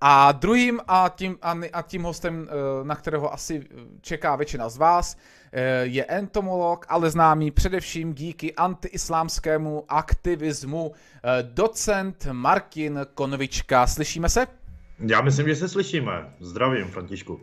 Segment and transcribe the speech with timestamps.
[0.00, 1.38] A druhým a tím,
[1.72, 2.48] a tím hostem,
[2.82, 3.66] na kterého asi
[4.00, 5.16] čeká většina z vás,
[5.82, 10.92] je entomolog, ale známý především díky antiislámskému aktivismu,
[11.42, 13.86] docent Martin Konvička.
[13.86, 14.46] Slyšíme se?
[14.98, 16.34] Já myslím, že se slyšíme.
[16.40, 17.40] Zdravím, Františku.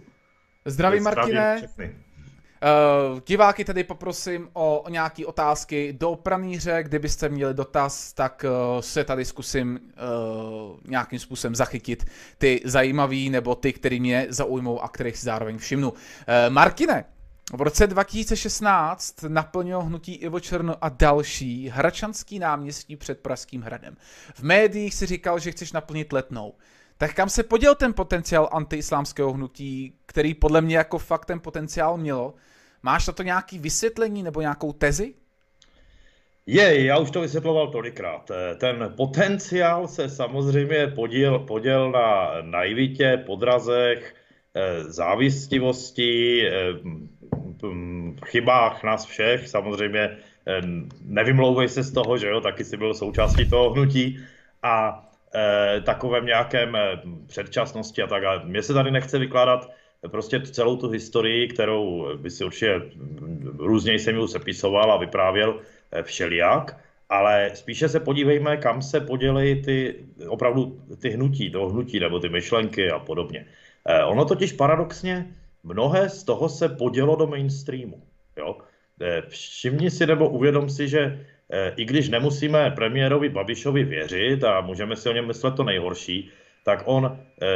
[0.65, 1.61] Zdravím, Martine.
[2.61, 8.81] Uh, diváky tedy poprosím o, o nějaké otázky do praníře, kdybyste měli dotaz, tak uh,
[8.81, 12.05] se tady zkusím uh, nějakým způsobem zachytit
[12.37, 15.89] ty zajímavý nebo ty, který mě zaujmou a kterých si zároveň všimnu.
[15.91, 15.97] Uh,
[16.49, 17.05] Markine,
[17.53, 23.97] v roce 2016 naplnilo hnutí Ivo Černo a další Hračanský náměstí před Pražským hradem.
[24.33, 26.53] V médiích si říkal, že chceš naplnit letnou.
[26.97, 31.97] Tak kam se poděl ten potenciál antiislámského hnutí, který podle mě jako fakt ten potenciál
[31.97, 32.33] mělo?
[32.83, 35.13] Máš na to nějaký vysvětlení nebo nějakou tezi?
[36.45, 38.31] Je, já už to vysvětloval tolikrát.
[38.57, 44.15] Ten potenciál se samozřejmě poděl, poděl na naivitě, podrazech,
[44.55, 46.51] eh, závistivosti, eh,
[48.25, 49.47] chybách nás všech.
[49.47, 50.61] Samozřejmě eh,
[51.01, 54.19] nevymlouvej se z toho, že jo, taky si byl součástí toho hnutí.
[54.63, 55.06] A eh,
[55.83, 58.23] takovém nějakém eh, předčasnosti a tak.
[58.23, 59.71] A mně se tady nechce vykládat
[60.07, 62.81] prostě celou tu historii, kterou by si určitě
[63.57, 65.59] různě jsem ji sepisoval a vyprávěl
[65.91, 71.99] eh, všelijak, ale spíše se podívejme, kam se podělí ty opravdu ty hnutí, to hnutí
[71.99, 73.45] nebo ty myšlenky a podobně.
[73.85, 78.01] Eh, ono totiž paradoxně mnohé z toho se podělo do mainstreamu.
[78.37, 78.57] Jo?
[79.01, 81.36] Eh, všimni si nebo uvědom si, že Eh,
[81.75, 86.29] i když nemusíme premiérovi Babišovi věřit a můžeme si o něm myslet to nejhorší,
[86.63, 87.47] tak on eh,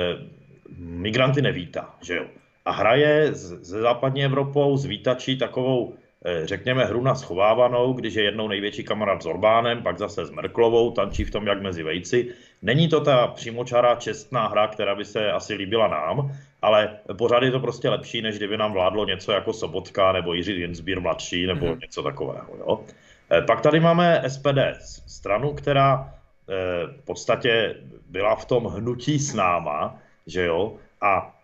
[0.78, 2.25] migranty nevítá, že jo.
[2.66, 5.94] A hraje se západní Evropou z vítačí takovou,
[6.25, 10.31] eh, řekněme, hru na schovávanou, když je jednou největší kamarád s Orbánem, pak zase s
[10.31, 12.28] Merklovou, tančí v tom jak mezi vejci.
[12.62, 16.31] Není to ta přímočará čestná hra, která by se asi líbila nám,
[16.62, 20.59] ale pořád je to prostě lepší, než kdyby nám vládlo něco jako Sobotka nebo Jiří
[20.59, 21.81] Jinsbír mladší nebo mm-hmm.
[21.81, 22.50] něco takového.
[22.58, 22.85] Jo?
[23.31, 24.59] Eh, pak tady máme SPD,
[25.08, 26.14] stranu, která
[26.50, 26.53] eh,
[27.02, 27.75] v podstatě
[28.09, 31.36] byla v tom hnutí s náma, že jo, a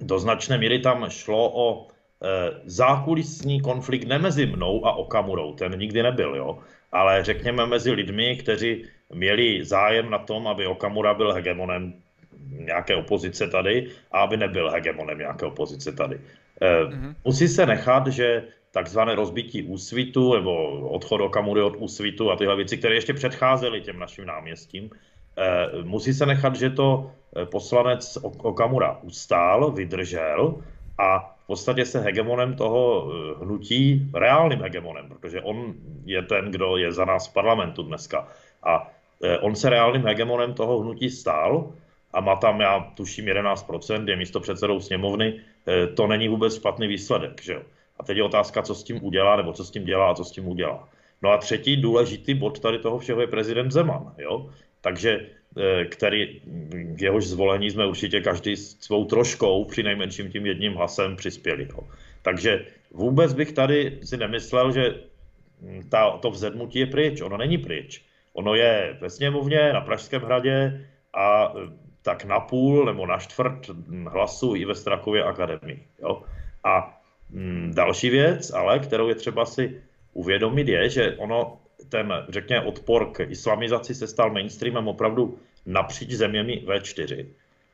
[0.00, 5.78] do značné míry tam šlo o eh, zákulisní konflikt ne mezi mnou a Okamurou, ten
[5.78, 6.58] nikdy nebyl, jo,
[6.92, 11.94] ale řekněme mezi lidmi, kteří měli zájem na tom, aby Okamura byl hegemonem
[12.48, 16.20] nějaké opozice tady a aby nebyl hegemonem nějaké opozice tady.
[16.60, 17.14] Mm-hmm.
[17.24, 18.42] Musí se nechat, že
[18.74, 23.98] takzvané rozbití úsvitu nebo odchod Okamury od úsvitu a tyhle věci, které ještě předcházely těm
[23.98, 24.90] našim náměstím.
[24.90, 30.58] Eh, musí se nechat, že to eh, poslanec Okamura ustál, vydržel
[30.98, 35.74] a v podstatě se hegemonem toho eh, hnutí, reálným hegemonem, protože on
[36.04, 38.28] je ten, kdo je za nás v parlamentu dneska.
[38.62, 38.90] A
[39.40, 41.72] on se reálným hegemonem toho hnutí stál
[42.12, 45.40] a má tam, já tuším, 11%, je místo předsedou sněmovny,
[45.94, 47.42] to není vůbec špatný výsledek.
[47.42, 47.62] Že jo?
[47.96, 50.24] A teď je otázka, co s tím udělá, nebo co s tím dělá a co
[50.24, 50.88] s tím udělá.
[51.22, 54.14] No a třetí důležitý bod tady toho všeho je prezident Zeman.
[54.18, 54.50] Jo?
[54.80, 55.26] Takže
[55.58, 56.40] eh, který,
[56.70, 61.68] k jehož zvolení jsme určitě každý svou troškou, při nejmenším tím jedním hlasem přispěli.
[61.70, 61.88] Jo?
[62.22, 64.94] Takže vůbec bych tady si nemyslel, že
[65.88, 67.20] ta, to vzedmutí je pryč.
[67.20, 68.04] Ono není pryč.
[68.32, 71.72] Ono je ve sněmovně, na Pražském hradě a eh,
[72.02, 73.70] tak na půl nebo na čtvrt
[74.08, 75.86] hlasu i ve Strakově akademii.
[76.02, 76.22] Jo?
[76.64, 77.00] A
[77.70, 79.80] další věc, ale kterou je třeba si
[80.12, 81.58] uvědomit, je, že ono,
[81.88, 87.26] ten, řekněme, odpor k islamizaci se stal mainstreamem opravdu napříč zeměmi V4,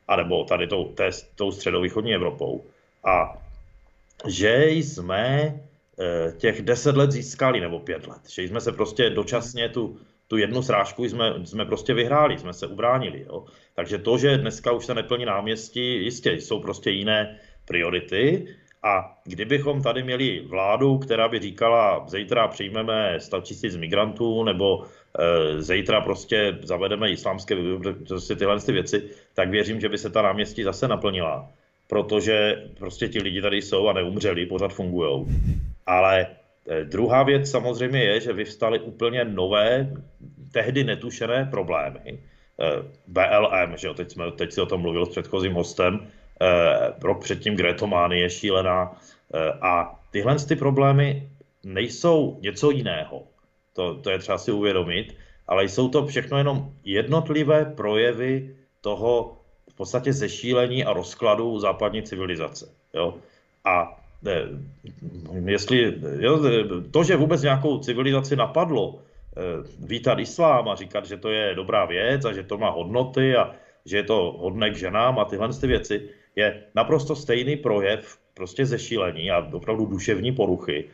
[0.07, 2.65] anebo tady tou, té, tou středovýchodní Evropou.
[3.03, 3.37] A
[4.27, 5.59] že jsme
[5.99, 10.37] eh, těch deset let získali, nebo pět let, že jsme se prostě dočasně tu, tu
[10.37, 13.25] jednu srážku jsme, jsme prostě vyhráli, jsme se ubránili.
[13.27, 13.45] Jo?
[13.75, 18.47] Takže to, že dneska už se neplní náměstí, jistě jsou prostě jiné priority,
[18.83, 25.61] a kdybychom tady měli vládu, která by říkala, zítra přijmeme 100 tisíc migrantů, nebo e,
[25.61, 27.55] zítra prostě zavedeme islámské
[28.07, 31.49] prostě tyhle ty věci, tak věřím, že by se ta náměstí zase naplnila.
[31.87, 35.25] Protože prostě ti lidi tady jsou a neumřeli, pořád fungují.
[35.85, 36.27] Ale
[36.67, 39.93] e, druhá věc samozřejmě je, že vyvstaly úplně nové,
[40.51, 42.01] tehdy netušené problémy.
[42.05, 42.19] E,
[43.07, 46.07] BLM, že jo, teď, jsme, teď si o tom mluvil s předchozím hostem,
[47.01, 48.95] rok předtím Gretomány je šílená.
[49.33, 51.29] Eh, a tyhle ty problémy
[51.63, 53.23] nejsou něco jiného.
[53.73, 55.15] To, to je třeba si uvědomit,
[55.47, 59.37] ale jsou to všechno jenom jednotlivé projevy toho
[59.69, 62.69] v podstatě zešílení a rozkladu západní civilizace.
[62.93, 63.15] Jo?
[63.65, 66.39] A ne, eh, jestli, jo,
[66.91, 68.99] to, že vůbec nějakou civilizaci napadlo
[69.79, 73.55] vítat islám a říkat, že to je dobrá věc a že to má hodnoty a,
[73.85, 78.65] že je to hodné k ženám a tyhle ty věci, je naprosto stejný projev prostě
[78.65, 80.85] zešílení a opravdu duševní poruchy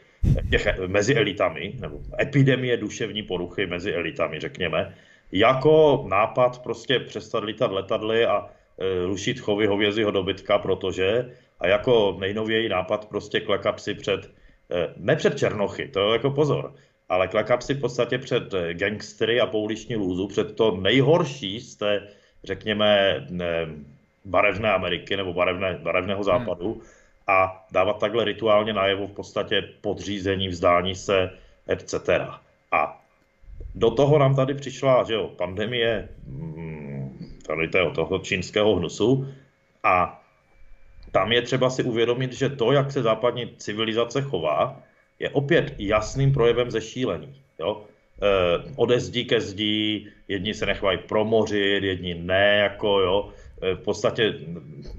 [0.50, 4.95] těch, mezi elitami, nebo epidemie duševní poruchy mezi elitami, řekněme,
[5.31, 12.18] jako nápad prostě přestat lítat letadly a e, rušit chovy hovězího dobytka, protože a jako
[12.19, 14.31] nejnovější nápad prostě klekat si před,
[14.72, 16.74] e, ne před Černochy, to je jako pozor,
[17.10, 21.75] ale klekat si v podstatě před e, gangstery a pouliční lůzu, před to nejhorší z
[21.75, 22.07] té,
[22.44, 23.28] řekněme,
[24.28, 26.24] barevné Ameriky nebo barevné, barevného hmm.
[26.24, 26.82] západu hmm.
[27.28, 31.32] a dávat takhle rituálně najevo v podstatě podřízení, vzdání se,
[31.68, 31.96] etc.
[32.72, 33.02] A
[33.76, 39.28] do toho nám tady přišla že jo, pandemie mm, tady toho, toho čínského hnusu
[39.84, 40.24] a
[41.12, 44.82] tam je třeba si uvědomit, že to, jak se západní civilizace chová,
[45.20, 47.42] je opět jasným projevem zešílení.
[47.60, 47.86] Jo?
[48.22, 48.28] E,
[48.76, 53.30] ode zdí ke zdí, jedni se nechovají promořit, jedni ne, jako jo.
[53.62, 54.33] E, v podstatě,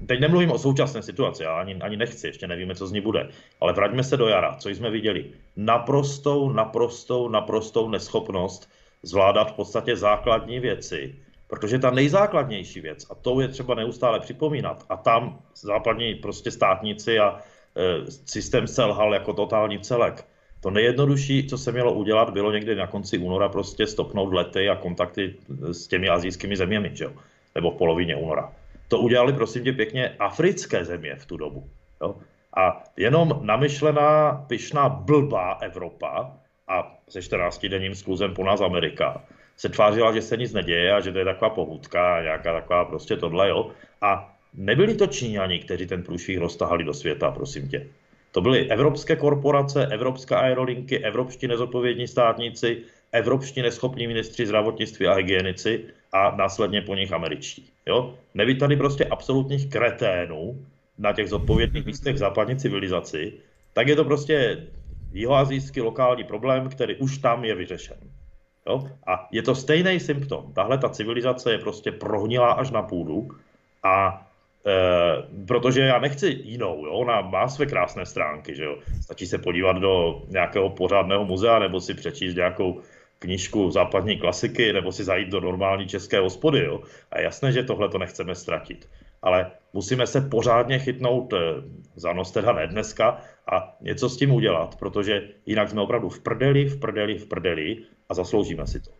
[0.07, 3.29] teď nemluvím o současné situaci, já ani, ani nechci, ještě nevíme, co z ní bude,
[3.61, 5.25] ale vraťme se do jara, co jsme viděli.
[5.55, 8.69] Naprostou, naprostou, naprostou neschopnost
[9.03, 11.15] zvládat v podstatě základní věci,
[11.49, 17.19] Protože ta nejzákladnější věc, a to je třeba neustále připomínat, a tam západní prostě státníci
[17.19, 17.39] a
[17.75, 20.25] e, systém selhal jako totální celek.
[20.61, 24.75] To nejjednodušší, co se mělo udělat, bylo někdy na konci února prostě stopnout lety a
[24.75, 25.35] kontakty
[25.71, 27.13] s těmi azijskými zeměmi, že jo?
[27.55, 28.53] Nebo v polovině února.
[28.87, 31.69] To udělali, prosím tě, pěkně africké země v tu dobu.
[32.01, 32.15] Jo?
[32.57, 36.37] A jenom namyšlená, pyšná, blbá Evropa
[36.67, 39.23] a se 14-denním skluzem po nás Amerika
[39.57, 43.17] se tvářila, že se nic neděje a že to je taková pohůdka, nějaká taková prostě
[43.17, 43.71] tohle, jo.
[44.01, 47.87] A nebyli to Číňani, kteří ten průšvih roztahali do světa, prosím tě.
[48.31, 55.83] To byly evropské korporace, evropské aerolinky, evropští nezodpovědní státníci, evropští neschopní ministři zdravotnictví a hygienici
[56.11, 57.69] a následně po nich američtí.
[57.85, 58.15] Jo?
[58.33, 60.65] Nebýt tady prostě absolutních kreténů
[60.97, 63.33] na těch zodpovědných místech v západní civilizaci,
[63.73, 64.67] tak je to prostě
[65.11, 67.97] jihoazijský lokální problém, který už tam je vyřešen.
[68.67, 68.87] Jo?
[69.07, 70.53] A je to stejný symptom.
[70.53, 73.27] Tahle ta civilizace je prostě prohnilá až na půdu
[73.83, 74.27] a
[74.65, 76.91] e, protože já nechci jinou, jo?
[76.91, 78.77] ona má své krásné stránky, že jo?
[79.01, 82.81] stačí se podívat do nějakého pořádného muzea nebo si přečíst nějakou
[83.19, 86.59] knížku západní klasiky nebo si zajít do normální české hospody.
[86.59, 86.81] Jo?
[87.11, 88.89] A jasné, že tohle to nechceme ztratit.
[89.21, 91.37] Ale musíme se pořádně chytnout e,
[91.95, 93.21] za nos, teda ne dneska,
[93.51, 97.77] a něco s tím udělat, protože jinak jsme opravdu v prdeli, v prdeli, v prdeli
[98.09, 98.98] a zasloužíme si to.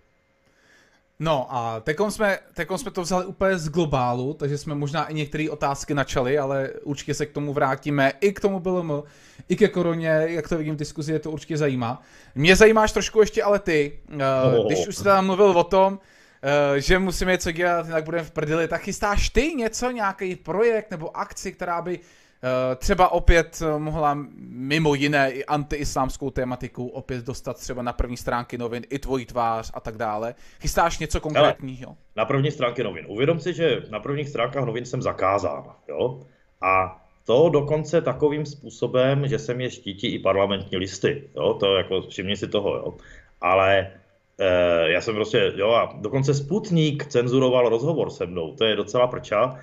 [1.19, 5.13] No a teďkom jsme, teďkom jsme to vzali úplně z globálu, takže jsme možná i
[5.13, 8.13] některé otázky načali, ale určitě se k tomu vrátíme.
[8.21, 9.04] I k tomu BLM,
[9.50, 12.01] i ke koroně, jak to vidím v diskuzi, je to určitě zajímá.
[12.36, 14.68] Mě zajímáš trošku ještě ale ty, oh.
[14.68, 16.00] když už jsi tam mluvil o tom,
[16.44, 20.92] eh, že musíme něco dělat, jinak budeme v prdeli, tak chystáš ty něco, nějaký projekt
[20.92, 22.29] nebo akci, která by Eh,
[22.75, 28.57] třeba opět eh, mohla mimo jiné i antiislámskou tématiku opět dostat třeba na první stránky
[28.57, 30.36] novin, i tvojí tvář a tak dále.
[30.59, 31.95] Chystáš něco konkrétního?
[32.15, 33.06] Na první stránky novin.
[33.07, 35.63] Uvědom si, že na prvních stránkách novin jsem zakázán.
[35.88, 36.21] Jo?
[36.62, 41.30] A to dokonce takovým způsobem, že se mě štítí i parlamentní listy.
[41.35, 41.53] Jo?
[41.53, 42.75] To jako všimni si toho.
[42.75, 42.94] Jo?
[43.42, 43.92] Ale
[44.38, 48.56] e, já jsem prostě, jo, a dokonce Sputnik cenzuroval rozhovor se mnou.
[48.56, 49.59] To je docela prča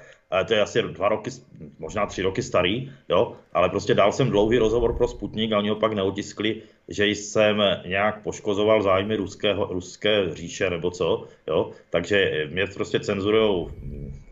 [0.46, 1.31] to je asi dva roky,
[1.79, 5.69] možná tři roky starý, jo, ale prostě dal jsem dlouhý rozhovor pro Sputnik a oni
[5.69, 12.48] ho pak neotiskli, že jsem nějak poškozoval zájmy ruského, ruské říše nebo co, jo, takže
[12.51, 13.70] mě prostě cenzurujou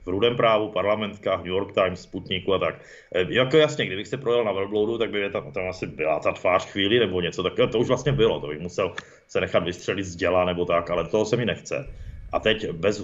[0.04, 2.75] v rudém právu, parlamentkách, New York Times, Sputniku a tak.
[3.14, 6.33] E, jako jasně, kdybych se projel na Velbloudu, tak by tam, tam asi byla ta
[6.33, 8.95] tvář chvíli nebo něco, tak to už vlastně bylo, to bych musel
[9.28, 11.88] se nechat vystřelit z děla nebo tak, ale toho se mi nechce.
[12.33, 13.02] A teď bez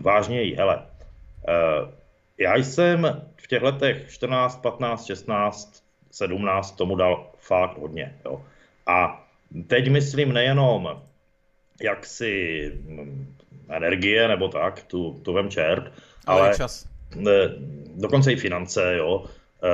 [0.00, 0.82] vážněji, hele,
[2.42, 8.16] já jsem v těch letech 14, 15, 16, 17 tomu dal fakt hodně.
[8.24, 8.44] Jo.
[8.86, 9.26] A
[9.66, 11.02] teď myslím nejenom
[11.82, 13.36] jaksi mm,
[13.68, 15.92] energie nebo tak, tu, tu vem čert,
[16.26, 16.88] ale, ale čas.
[17.94, 19.24] dokonce i finance, jo.
[19.62, 19.68] E,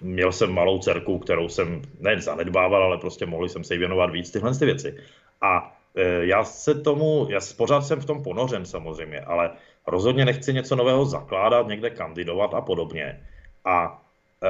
[0.00, 4.10] měl jsem malou dcerku, kterou jsem nejen zanedbával, ale prostě mohli jsem se jí věnovat
[4.10, 4.96] víc tyhle ty věci.
[5.40, 9.50] A e, já se tomu, já pořád jsem v tom ponořen samozřejmě, ale
[9.86, 13.20] rozhodně nechci něco nového zakládat, někde kandidovat a podobně.
[13.64, 14.02] A
[14.42, 14.48] e,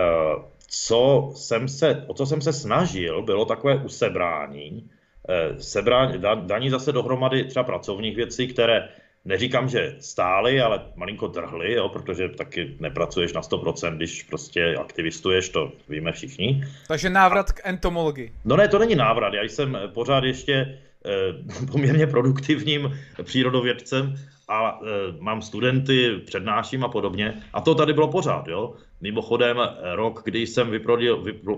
[0.69, 4.91] co jsem se, o co jsem se snažil, bylo takové usebrání,
[5.29, 8.89] e, sebrání, daní zase dohromady třeba pracovních věcí, které
[9.25, 15.49] neříkám, že stály, ale malinko drhly, jo, protože taky nepracuješ na 100%, když prostě aktivistuješ,
[15.49, 16.65] to víme všichni.
[16.89, 18.33] Takže návrat k entomologii.
[18.45, 20.79] No ne, to není návrat, já jsem pořád ještě
[21.73, 24.15] poměrně produktivním přírodovědcem
[24.49, 24.81] a
[25.21, 27.43] mám studenty, přednáším a podobně.
[27.53, 28.75] A to tady bylo pořád, jo.
[29.01, 29.57] Mimochodem,
[29.95, 30.71] rok, kdy jsem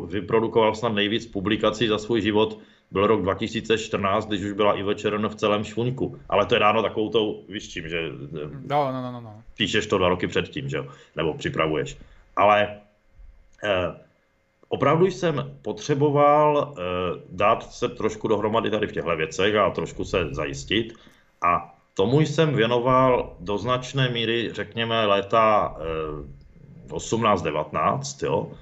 [0.09, 2.59] vyprodukoval snad nejvíc publikací za svůj život,
[2.91, 6.21] byl rok 2014, když už byla i večerno v celém švuňku.
[6.29, 8.09] Ale to je dáno takovou tou, víš čím, že
[8.71, 9.43] no, no, no, no.
[9.57, 10.87] píšeš to dva roky předtím, že jo?
[11.17, 11.97] nebo připravuješ.
[12.37, 12.79] Ale
[13.65, 14.08] eh,
[14.69, 16.83] opravdu jsem potřeboval eh,
[17.29, 20.95] dát se trošku dohromady tady v těchto věcech a trošku se zajistit.
[21.43, 28.53] A tomu jsem věnoval do značné míry, řekněme, léta eh, 18-19, jo.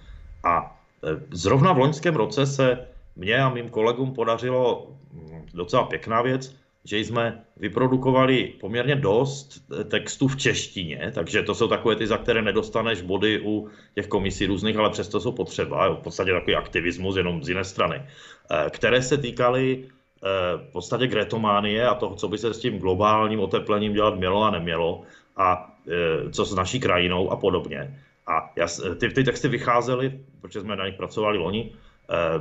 [0.44, 6.22] A eh, zrovna v loňském roce se mně a mým kolegům podařilo hm, docela pěkná
[6.22, 12.16] věc, že jsme vyprodukovali poměrně dost textů v češtině, takže to jsou takové ty, za
[12.16, 17.16] které nedostaneš body u těch komisí různých, ale přesto jsou potřeba, v podstatě takový aktivismus
[17.16, 22.28] jenom z jiné strany, eh, které se týkaly eh, v podstatě gretománie a toho, co
[22.28, 25.02] by se s tím globálním oteplením dělat mělo a nemělo
[25.36, 28.00] a eh, co s naší krajinou a podobně.
[28.26, 28.50] A
[28.98, 31.85] ty, ty texty vycházely, protože jsme na nich pracovali loni, Eh,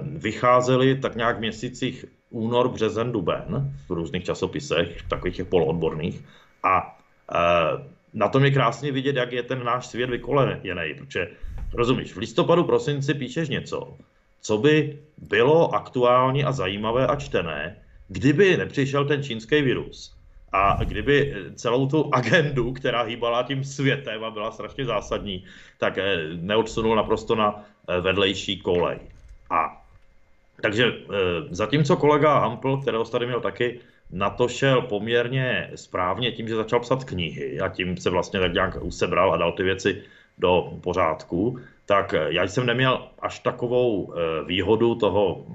[0.02, 6.24] vycházely tak nějak v měsících únor, březen, duben v různých časopisech, takových těch poloodborných.
[6.64, 6.98] A
[7.32, 11.28] eh, na tom je krásně vidět, jak je ten náš svět vykolejený, protože
[11.74, 13.98] rozumíš, v listopadu, prosinci píšeš něco,
[14.42, 20.16] co by bylo aktuální a zajímavé a čtené, kdyby nepřišel ten čínský virus.
[20.52, 25.44] A kdyby celou tu agendu, která hýbala tím světem a byla strašně zásadní,
[25.80, 27.66] tak eh, neodsunul naprosto na
[28.02, 29.00] vedlejší kolej.
[29.50, 29.86] A
[30.62, 30.94] takže e,
[31.50, 33.80] zatímco kolega Hampl, kterého tady měl taky,
[34.12, 38.54] na to šel poměrně správně tím, že začal psat knihy a tím se vlastně tak
[38.54, 40.04] nějak usebral a dal ty věci
[40.38, 45.46] do pořádku, tak já jsem neměl až takovou e, výhodu toho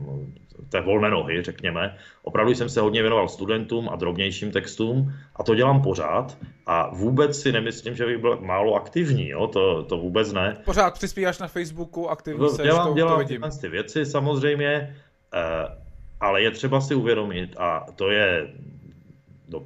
[0.71, 1.97] té volné nohy, řekněme.
[2.23, 7.43] Opravdu jsem se hodně věnoval studentům a drobnějším textům a to dělám pořád a vůbec
[7.43, 9.47] si nemyslím, že bych byl málo aktivní, jo?
[9.47, 10.57] To, to vůbec ne.
[10.65, 13.43] Pořád přispíváš na Facebooku, aktivní seš, dělám, to, dělám to vidím.
[13.61, 14.97] ty věci samozřejmě,
[15.35, 15.77] eh,
[16.21, 18.49] ale je třeba si uvědomit a to je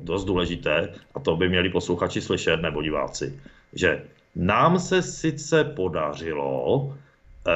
[0.01, 3.41] dost důležité a to by měli posluchači slyšet nebo diváci,
[3.73, 4.03] že
[4.35, 6.95] nám se sice podařilo,
[7.49, 7.53] eh,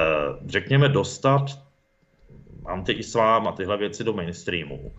[0.47, 1.68] řekněme, dostat
[2.69, 4.93] anti-islám a tyhle věci do mainstreamu.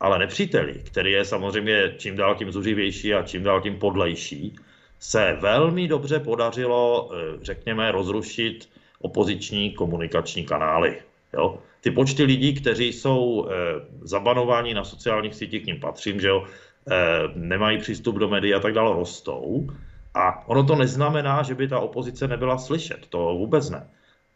[0.00, 4.56] Ale nepříteli, který je samozřejmě čím dál tím zuřivější a čím dál tím podlejší,
[4.98, 8.68] se velmi dobře podařilo, eh, řekněme, rozrušit
[9.00, 10.98] opoziční komunikační kanály.
[11.32, 11.58] Jo?
[11.80, 13.54] Ty počty lidí, kteří jsou eh,
[14.00, 16.44] zabanováni na sociálních sítích, k ním patřím, že jo,
[16.90, 16.94] eh,
[17.34, 19.70] nemají přístup do médií a tak dále, rostou.
[20.14, 23.88] A ono to neznamená, že by ta opozice nebyla slyšet, to vůbec ne.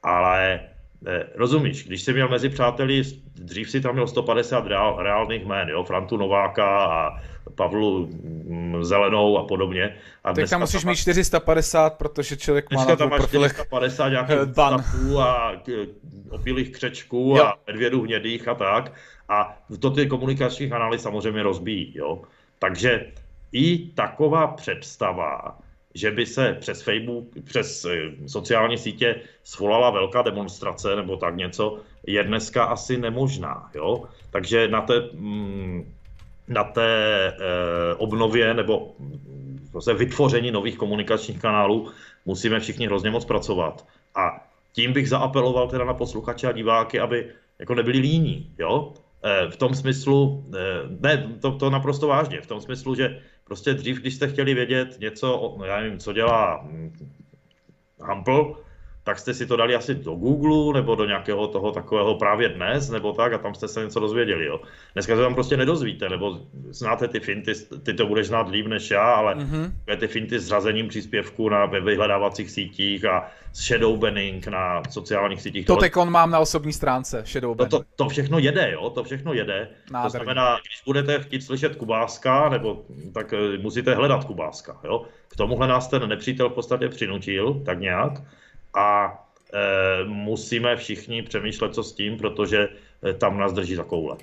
[0.03, 0.61] Ale
[1.35, 3.03] rozumíš, když jsi měl mezi přáteli,
[3.35, 7.21] dřív si tam měl 150 reál, reálných jmén, jo, Frantu Nováka a
[7.55, 9.97] Pavlu mm, Zelenou a podobně.
[10.25, 14.37] A tak tam musíš tam mít 450, protože člověk má na tam máš 450 nějakých
[14.53, 15.53] statů a
[16.31, 17.45] opilých křečků jo.
[17.45, 18.93] a medvědů hnědých a tak.
[19.29, 22.23] A to ty komunikační kanály samozřejmě rozbíjí, jo.
[22.59, 23.07] Takže
[23.53, 25.59] i taková představa,
[25.95, 31.81] že by se přes Facebook, přes eh, sociální sítě svolala velká demonstrace nebo tak něco,
[32.07, 33.71] je dneska asi nemožná.
[33.75, 34.05] Jo?
[34.31, 35.95] Takže na té, mm,
[36.49, 38.95] na té eh, obnově nebo
[39.73, 41.91] vlastně vytvoření nových komunikačních kanálů
[42.27, 43.87] musíme všichni hrozně moc pracovat.
[44.15, 47.27] A tím bych zaapeloval teda na posluchače a diváky, aby
[47.59, 48.95] jako nebyli líní, jo?
[49.25, 50.45] Eh, v tom smyslu,
[51.01, 55.01] ne, to, to naprosto vážně, v tom smyslu, že Prostě dřív, když jste chtěli vědět
[55.01, 56.69] něco, no já nevím, co dělá
[58.01, 58.63] Hampl,
[59.05, 62.91] tak jste si to dali asi do Google nebo do nějakého toho takového právě dnes,
[62.91, 64.47] nebo tak, a tam jste se něco dozvěděli.
[64.47, 64.61] Jo.
[64.93, 66.39] Dneska se tam prostě nedozvíte, nebo
[66.71, 69.97] znáte ty finty, ty to budeš znát líp než já, ale mm-hmm.
[69.97, 75.67] ty finty s řazením příspěvků na vyhledávacích sítích a shadow banning na sociálních sítích.
[75.67, 79.05] To teď on mám na osobní stránce, shadow to, to, to, všechno jede, jo, to
[79.05, 79.69] všechno jede.
[79.91, 80.03] Nádherný.
[80.03, 85.03] To znamená, když budete chtít slyšet Kubáska, nebo tak eh, musíte hledat Kubáska, jo.
[85.29, 88.13] K tomuhle nás ten nepřítel v podstatě přinutil, tak nějak
[88.75, 89.19] a
[89.53, 92.69] e, musíme všichni přemýšlet, co s tím, protože
[93.09, 94.17] e, tam nás drží za koule.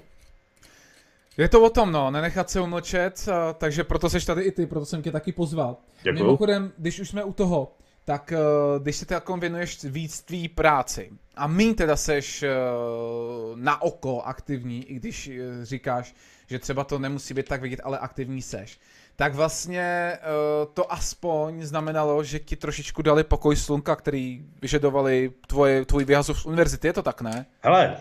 [1.38, 4.86] Je to o tom, no, nenechat se umlčet, takže proto seš tady i ty, proto
[4.86, 5.78] jsem tě taky pozval.
[6.04, 6.24] Děkuju.
[6.24, 7.76] Mimochodem, když už jsme u toho,
[8.06, 13.82] tak uh, když se jako věnuješ víc tvý práci a my teda seš uh, na
[13.82, 15.32] oko aktivní, i když
[15.64, 16.16] říkáš,
[16.48, 18.80] že třeba to nemusí být tak vidět, ale aktivní seš,
[19.20, 25.86] tak vlastně uh, to aspoň znamenalo, že ti trošičku dali pokoj slunka, který vyžadovali tvoje,
[25.86, 27.46] tvůj vyhazov z univerzity, je to tak, ne?
[27.60, 28.00] Hele,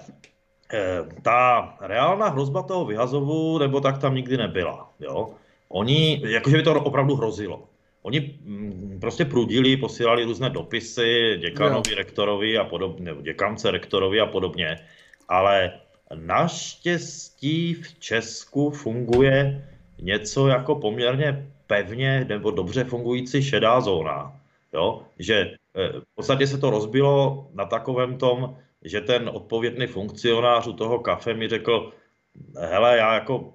[1.22, 4.90] ta reálná hrozba toho vyhazovu, nebo tak tam nikdy nebyla.
[5.00, 5.34] Jo?
[5.68, 7.66] Oni, jakože by to opravdu hrozilo.
[8.02, 11.96] Oni mm, prostě prudili, posílali různé dopisy děkanovi, jo.
[11.96, 14.78] rektorovi a podobně, nebo děkance, rektorovi a podobně,
[15.28, 15.72] ale
[16.14, 19.64] naštěstí v Česku funguje
[20.00, 24.40] něco jako poměrně pevně nebo dobře fungující šedá zóna.
[24.72, 25.02] Jo?
[25.18, 25.34] Že
[25.74, 30.98] eh, v podstatě se to rozbilo na takovém tom, že ten odpovědný funkcionář u toho
[30.98, 31.92] kafe mi řekl,
[32.60, 33.52] hele, já jako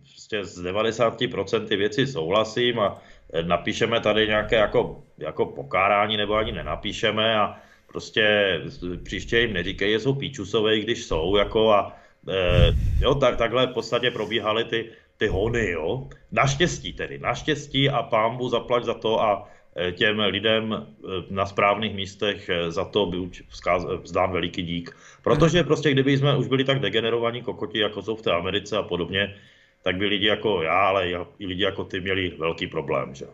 [0.00, 6.52] prostě z 90% věcí souhlasím a eh, napíšeme tady nějaké jako, jako pokárání nebo ani
[6.52, 7.56] nenapíšeme a
[7.94, 8.60] prostě
[9.02, 11.96] příště jim neříkej, že jsou píčusové, když jsou, jako a
[12.28, 14.90] e, jo, tak, takhle v podstatě probíhaly ty,
[15.24, 16.08] ty hony, jo.
[16.32, 20.84] Naštěstí tedy, naštěstí a pámbu zaplať za to a e, těm lidem e,
[21.30, 23.30] na správných místech e, za to byl
[24.02, 24.96] vzdán veliký dík.
[25.22, 28.82] Protože prostě kdyby jsme už byli tak degenerovaní kokoti, jako jsou v té Americe a
[28.82, 29.34] podobně,
[29.82, 33.26] tak by lidi jako já, ale i lidi jako ty měli velký problém, že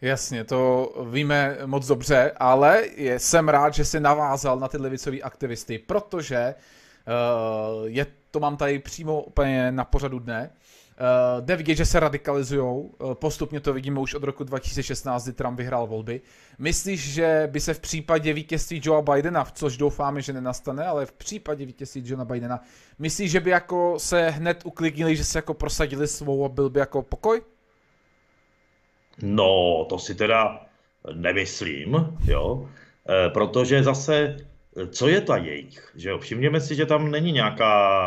[0.00, 5.78] Jasně, to víme moc dobře, ale jsem rád, že jsi navázal na ty levicové aktivisty,
[5.78, 10.50] protože uh, je, to mám tady přímo úplně na pořadu dne.
[11.00, 12.62] Uh, jde vidět, že se radikalizují.
[12.62, 16.20] Uh, postupně to vidíme už od roku 2016, kdy Trump vyhrál volby.
[16.58, 21.12] Myslíš, že by se v případě vítězství Joea Bidena, což doufáme, že nenastane, ale v
[21.12, 22.60] případě vítězství Joea Bidena,
[22.98, 26.80] myslíš, že by jako se hned ukliknili, že se jako prosadili svou a byl by
[26.80, 27.42] jako pokoj?
[29.22, 30.66] No, to si teda
[31.14, 32.68] nemyslím, jo,
[33.08, 34.36] e, protože zase,
[34.90, 38.06] co je ta jejich, že jo, všimněme si, že tam není nějaká,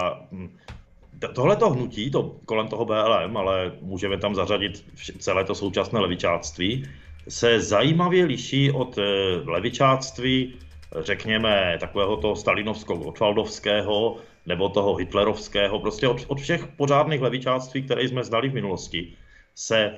[1.28, 4.86] hm, tohleto hnutí, to kolem toho BLM, ale můžeme tam zařadit
[5.20, 6.86] celé to současné levičáctví,
[7.28, 9.02] se zajímavě liší od e,
[9.46, 10.54] levičáctví,
[11.00, 18.08] řekněme, takového toho stalinovského, otwaldovského, nebo toho hitlerovského, prostě od, od všech pořádných levičáctví, které
[18.08, 19.14] jsme znali v minulosti,
[19.56, 19.94] se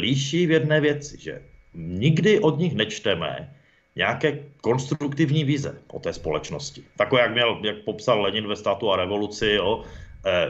[0.00, 1.42] líší v jedné věci, že
[1.74, 3.54] nikdy od nich nečteme
[3.96, 6.82] nějaké konstruktivní vize o té společnosti.
[6.96, 10.05] Takové, jak, měl, jak popsal Lenin ve státu a revoluci, jo, eh,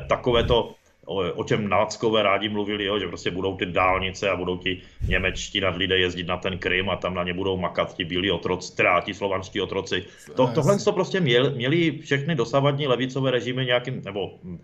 [0.09, 0.75] takové to,
[1.07, 5.61] o, čem náckové rádi mluvili, jo, že prostě budou ty dálnice a budou ti němečtí
[5.61, 8.77] nad lidé jezdit na ten Krym a tam na ně budou makat ti bílí otroci,
[8.77, 10.05] teda ti slovanští otroci.
[10.35, 14.59] To, tohle to prostě měl, měli všechny dosavadní levicové režimy nějakým, nebo hm,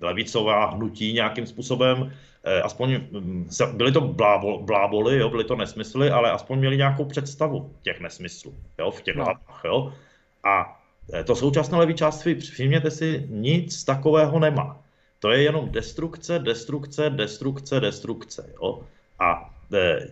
[0.00, 2.12] levicová hnutí nějakým způsobem
[2.44, 7.04] Eh, aspoň mm, byly to blábol, bláboli, jo, byly to nesmysly, ale aspoň měli nějakou
[7.04, 9.24] představu těch nesmyslů jo, v těch no.
[9.24, 9.60] hlavách.
[9.64, 9.92] Jo.
[10.44, 10.77] A eh,
[11.24, 14.80] to současné levičáství, všimněte si, nic takového nemá.
[15.18, 18.50] To je jenom destrukce, destrukce, destrukce, destrukce.
[18.62, 18.80] Jo.
[19.18, 20.08] A e,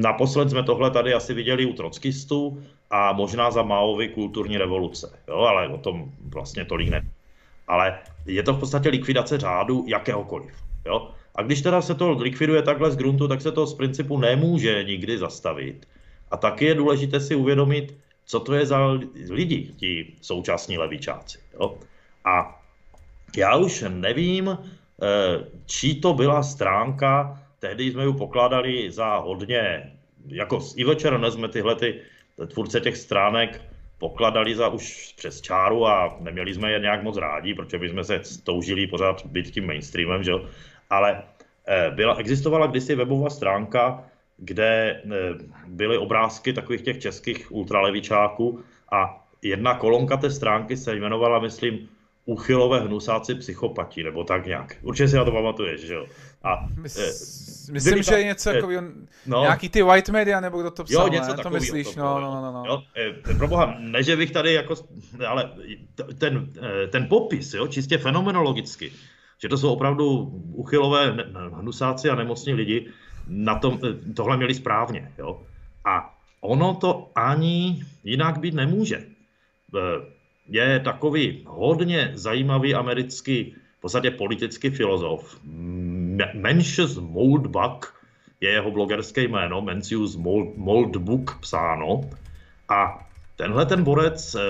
[0.00, 5.18] naposled jsme tohle tady asi viděli u trockistů a možná za Maovy kulturní revoluce.
[5.28, 7.02] Jo, ale o tom vlastně tolik ne.
[7.68, 10.54] Ale je to v podstatě likvidace řádu jakéhokoliv.
[10.86, 11.10] Jo?
[11.34, 14.84] A když teda se to likviduje takhle z gruntu, tak se to z principu nemůže
[14.84, 15.86] nikdy zastavit.
[16.30, 17.94] A taky je důležité si uvědomit,
[18.30, 18.78] co to je za
[19.30, 21.38] lidi, ti současní levičáci.
[21.54, 21.78] Jo?
[22.24, 22.62] A
[23.36, 29.92] já už nevím, eh, čí to byla stránka, tehdy jsme ji pokládali za hodně,
[30.26, 32.00] jako i večer jsme tyhle ty
[32.46, 33.62] tvůrce těch stránek
[33.98, 38.20] pokladali za už přes čáru a neměli jsme je nějak moc rádi, protože bychom se
[38.44, 40.32] toužili pořád být tím mainstreamem, že?
[40.90, 41.22] ale
[41.66, 44.04] eh, byla, existovala kdysi webová stránka,
[44.40, 45.08] kde eh,
[45.66, 48.60] byly obrázky takových těch českých ultralevičáků
[48.92, 51.88] a jedna kolonka té stránky se jmenovala, myslím,
[52.24, 54.76] Uchylové hnusáci psychopati, nebo tak nějak.
[54.82, 56.06] Určitě si na to pamatuješ, že jo?
[56.42, 56.96] A, Mys,
[57.68, 58.70] eh, myslím, že je něco jako
[59.26, 61.42] no, nějaký ty white media, nebo kdo to psal, jo, něco ne?
[61.42, 62.62] to myslíš, to, no, no, no, no.
[62.66, 64.74] Jo, eh, proboha, ne, že bych tady jako,
[65.26, 65.50] ale
[66.18, 66.52] ten,
[66.90, 68.92] ten popis, jo, čistě fenomenologicky,
[69.42, 70.20] že to jsou opravdu
[70.52, 71.16] uchylové
[71.52, 72.90] hnusáci a nemocní lidi,
[73.30, 75.12] na tom, eh, tohle měli správně.
[75.18, 75.42] Jo?
[75.84, 78.98] A ono to ani jinak být nemůže.
[78.98, 79.78] Eh,
[80.50, 85.40] je takový hodně zajímavý americký, v podstatě politický filozof,
[86.34, 88.00] Mencius Moldbach,
[88.40, 92.00] je jeho blogerské jméno, Mencius Mold, Moldbuk psáno.
[92.68, 94.40] A tenhle ten borec eh,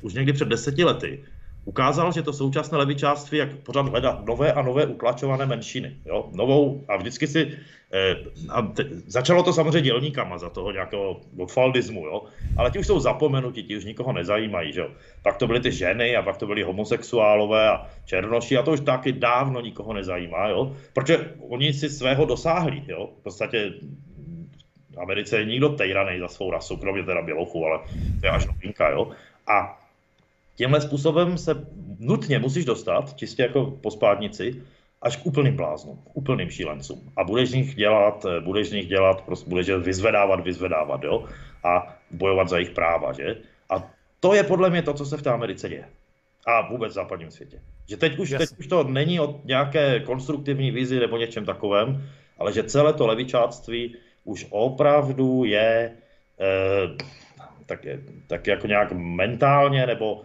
[0.00, 1.24] už někdy před deseti lety
[1.68, 6.00] ukázal, že to současné levičáství, jak pořád hledat nové a nové utlačované menšiny.
[6.06, 6.28] Jo?
[6.32, 7.52] Novou a vždycky si...
[7.92, 8.16] Eh,
[8.48, 12.22] a te, začalo to samozřejmě dělníkama za toho nějakého faldismu, jo?
[12.56, 14.72] ale ti už jsou zapomenuti, ti už nikoho nezajímají.
[14.72, 14.82] Že?
[15.22, 18.80] Pak to byly ty ženy a pak to byly homosexuálové a černoši a to už
[18.80, 20.72] taky dávno nikoho nezajímá, jo?
[20.92, 22.82] protože oni si svého dosáhli.
[22.88, 23.12] Jo?
[23.20, 23.72] V podstatě
[24.96, 27.78] v Americe je nikdo tejraný za svou rasu, kromě teda bělochů, ale
[28.20, 28.90] to je až novinka.
[28.90, 29.12] Jo?
[29.46, 29.78] A
[30.58, 31.66] tímhle způsobem se
[31.98, 34.62] nutně musíš dostat, čistě jako po spádnici,
[35.02, 37.12] až k úplným bláznům, k úplným šílencům.
[37.16, 41.04] A budeš z nich dělat, eh, budeš z nich dělat, prostě budeš je vyzvedávat, vyzvedávat,
[41.04, 41.24] jo?
[41.64, 43.36] A bojovat za jejich práva, že?
[43.70, 43.90] A
[44.20, 45.88] to je podle mě to, co se v té Americe děje.
[46.46, 47.60] A vůbec v západním světě.
[47.88, 52.02] Že teď už, teď už to není o nějaké konstruktivní vizi nebo něčem takovém,
[52.38, 55.92] ale že celé to levičáctví už opravdu je
[56.40, 56.96] eh,
[57.66, 57.86] tak,
[58.26, 60.22] tak jako nějak mentálně nebo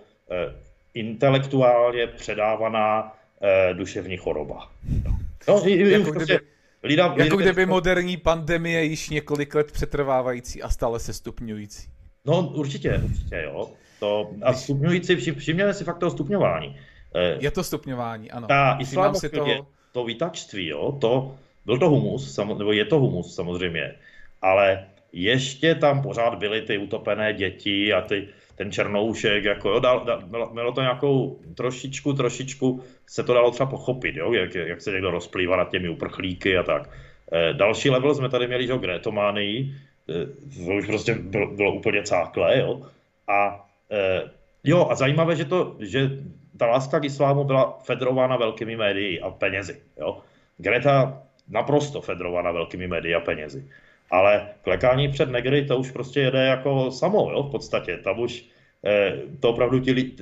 [0.94, 4.72] intelektuálně předávaná eh, duševní choroba.
[5.06, 5.18] No,
[5.48, 6.40] jako prostě,
[6.82, 11.90] kdyby, jako kdyby lidam, moderní pandemie již několik let přetrvávající a stále se stupňující.
[12.26, 13.72] No určitě, určitě jo.
[14.00, 16.78] To, a stupňující, všimněme si fakt toho stupňování.
[17.16, 18.48] Eh, je to stupňování, ano.
[18.48, 18.80] Ta
[19.14, 19.68] si toho...
[19.92, 23.96] to výtačství, jo, to, byl to humus, nebo je to humus samozřejmě,
[24.42, 30.06] ale ještě tam pořád byly ty utopené děti a ty, ten černoušek, jako jo, dal,
[30.06, 34.92] dal, mělo to nějakou trošičku, trošičku se to dalo třeba pochopit, jo, jak, jak se
[34.92, 36.90] někdo rozplývá nad těmi uprchlíky a tak.
[37.32, 39.76] E, další level jsme tady měli, že Gretománii,
[40.10, 40.26] e,
[40.66, 42.82] to už prostě bylo, bylo úplně cáklé, jo,
[43.28, 44.22] a e,
[44.64, 46.10] jo, a zajímavé, že to, že
[46.58, 50.18] ta láska k islámu byla federována velkými médii a penězi, jo.
[50.58, 53.68] Greta naprosto federována velkými médii a penězi.
[54.14, 57.98] Ale klekání před negry to už prostě jede jako samo, jo, v podstatě.
[57.98, 58.46] Tam už
[58.86, 60.16] eh, to opravdu ti,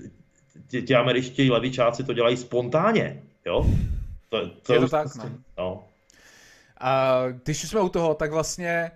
[0.67, 3.65] ti, ti američtí levičáci to dělají spontánně, jo.
[4.29, 5.39] To, to je to tak, prostě, no.
[5.57, 5.83] no.
[6.79, 8.91] A když jsme u toho, tak vlastně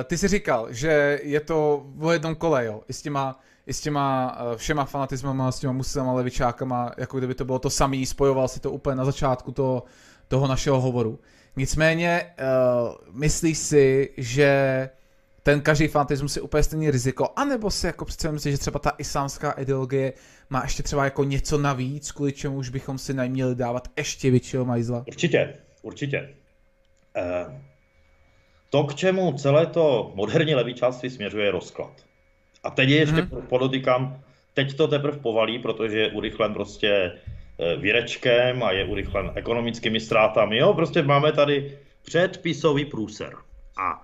[0.00, 3.72] eh, ty jsi říkal, že je to v jednom kole, jo, i s těma, i
[3.72, 8.06] s těma eh, všema fanatismama, s těma muslimama, levičákama, jako kdyby to bylo to samý,
[8.06, 9.82] spojoval si to úplně na začátku toho,
[10.28, 11.18] toho našeho hovoru.
[11.58, 14.50] Nicméně uh, myslíš si, že
[15.42, 18.90] ten každý fanatismus je úplně stejný riziko, anebo si jako přece myslíš, že třeba ta
[18.98, 20.12] islámská ideologie
[20.50, 24.64] má ještě třeba jako něco navíc, kvůli čemu už bychom si neměli dávat ještě většího
[24.64, 25.04] majzla?
[25.06, 26.28] Určitě, určitě.
[27.16, 27.54] Uh,
[28.70, 31.92] to, k čemu celé to moderní levičáctví směřuje, je rozklad.
[32.62, 33.40] A teď je ještě mm-hmm.
[33.40, 34.22] podotýkám,
[34.54, 37.37] teď to teprve povalí, protože je urychlen prostě Eh,
[37.76, 40.58] výrečkem a je urychlen ekonomickými ztrátami.
[40.58, 43.36] Jo, prostě máme tady předpisový průser.
[43.76, 44.02] A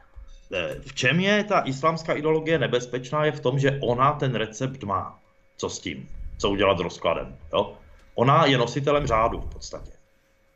[0.52, 4.84] eh, v čem je ta islámská ideologie nebezpečná, je v tom, že ona ten recept
[4.84, 5.18] má.
[5.56, 6.08] Co s tím?
[6.38, 7.36] Co udělat s rozkladem?
[7.52, 7.72] Jo?
[8.14, 9.90] Ona je nositelem řádu v podstatě.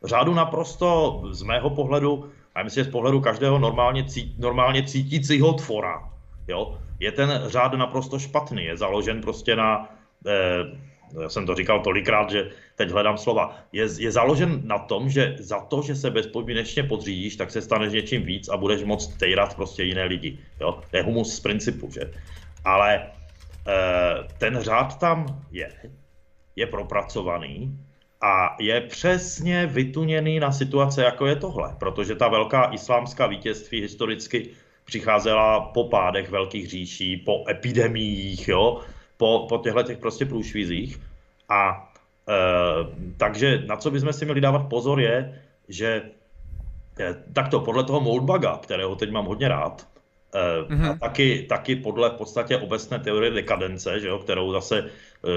[0.03, 5.53] Řádu naprosto z mého pohledu, a myslím, že z pohledu každého normálně, cí, normálně cítícího
[5.53, 6.09] tvora,
[6.47, 6.77] jo?
[6.99, 8.63] je ten řád naprosto špatný.
[8.65, 9.89] Je založen prostě na
[10.27, 10.79] eh,
[11.21, 15.35] já jsem to říkal tolikrát, že teď hledám slova, je, je založen na tom, že
[15.39, 19.55] za to, že se bezpodmínečně podřídíš, tak se staneš něčím víc a budeš moct tejrat
[19.55, 20.37] prostě jiné lidi.
[20.61, 20.79] Jo?
[20.91, 22.11] To je humus z principu, že?
[22.65, 23.03] Ale e,
[24.37, 25.71] ten řád tam je,
[26.55, 27.79] je propracovaný
[28.21, 34.49] a je přesně vytuněný na situace, jako je tohle, protože ta velká islámská vítězství historicky
[34.85, 38.81] přicházela po pádech velkých říší, po epidemiích, jo,
[39.19, 40.99] po, po těchto těch prostě průšvizích.
[41.49, 41.91] A
[42.29, 42.35] e,
[43.17, 46.01] takže na co bychom si měli dávat pozor je, že
[46.99, 49.87] e, takto podle toho Moldbaga, kterého teď mám hodně rád,
[50.35, 50.91] e, mm-hmm.
[50.91, 54.87] a taky, taky podle v podstatě obecné teorie dekadence, že jo, kterou zase e,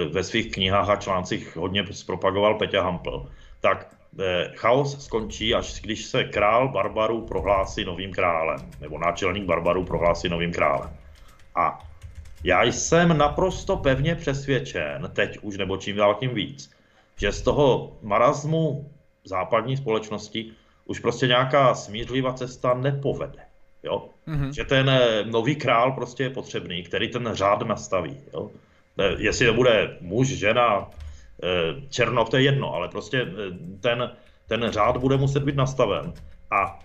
[0.08, 3.26] ve svých knihách a článcích hodně zpropagoval Peťa Hampl,
[3.60, 9.84] tak e, chaos skončí, až když se král barbarů prohlásí novým králem, nebo náčelník barbarů
[9.84, 10.90] prohlásí novým králem.
[11.54, 11.91] A
[12.44, 16.70] já jsem naprosto pevně přesvědčen, teď už nebo čím dál tím víc,
[17.16, 18.90] že z toho marazmu
[19.24, 20.52] západní společnosti
[20.84, 23.38] už prostě nějaká smířlivá cesta nepovede.
[23.82, 24.08] Jo?
[24.28, 24.50] Mm-hmm.
[24.50, 28.16] Že ten eh, nový král prostě je potřebný, který ten řád nastaví.
[28.34, 28.50] Jo?
[28.98, 30.90] Eh, jestli to bude muž, žena,
[31.42, 33.26] eh, černok, to je jedno, ale prostě
[33.80, 34.10] ten,
[34.48, 36.12] ten řád bude muset být nastaven.
[36.50, 36.78] A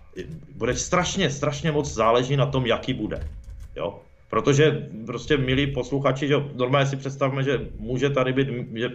[0.56, 3.28] bude strašně, strašně moc záleží na tom, jaký bude.
[3.76, 4.00] Jo?
[4.30, 8.92] Protože prostě, milí posluchači, že normálně si představme, že může tady být, že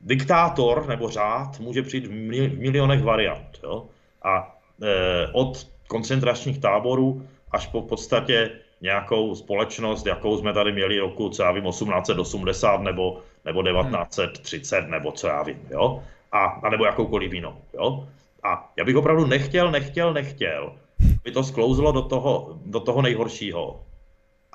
[0.00, 2.12] diktátor nebo řád může přijít v
[2.58, 3.60] milionech variant.
[3.62, 3.86] Jo?
[4.22, 10.98] A e, od koncentračních táborů až po v podstatě nějakou společnost, jakou jsme tady měli
[10.98, 14.90] roku, co já vím, 1880 nebo, nebo 1930, hmm.
[14.90, 16.02] nebo co já vím, jo?
[16.32, 18.08] A, a nebo jakoukoliv jinou, jo?
[18.42, 20.72] A já bych opravdu nechtěl, nechtěl, nechtěl,
[21.20, 23.80] aby to sklouzlo do toho, do toho nejhoršího,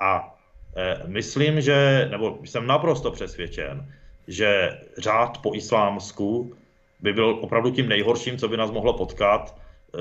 [0.02, 0.34] a
[0.76, 3.92] e, myslím, že, nebo jsem naprosto přesvědčen,
[4.28, 6.56] že řád po islámsku
[7.00, 9.56] by byl opravdu tím nejhorším, co by nás mohlo potkat,
[9.94, 9.98] e,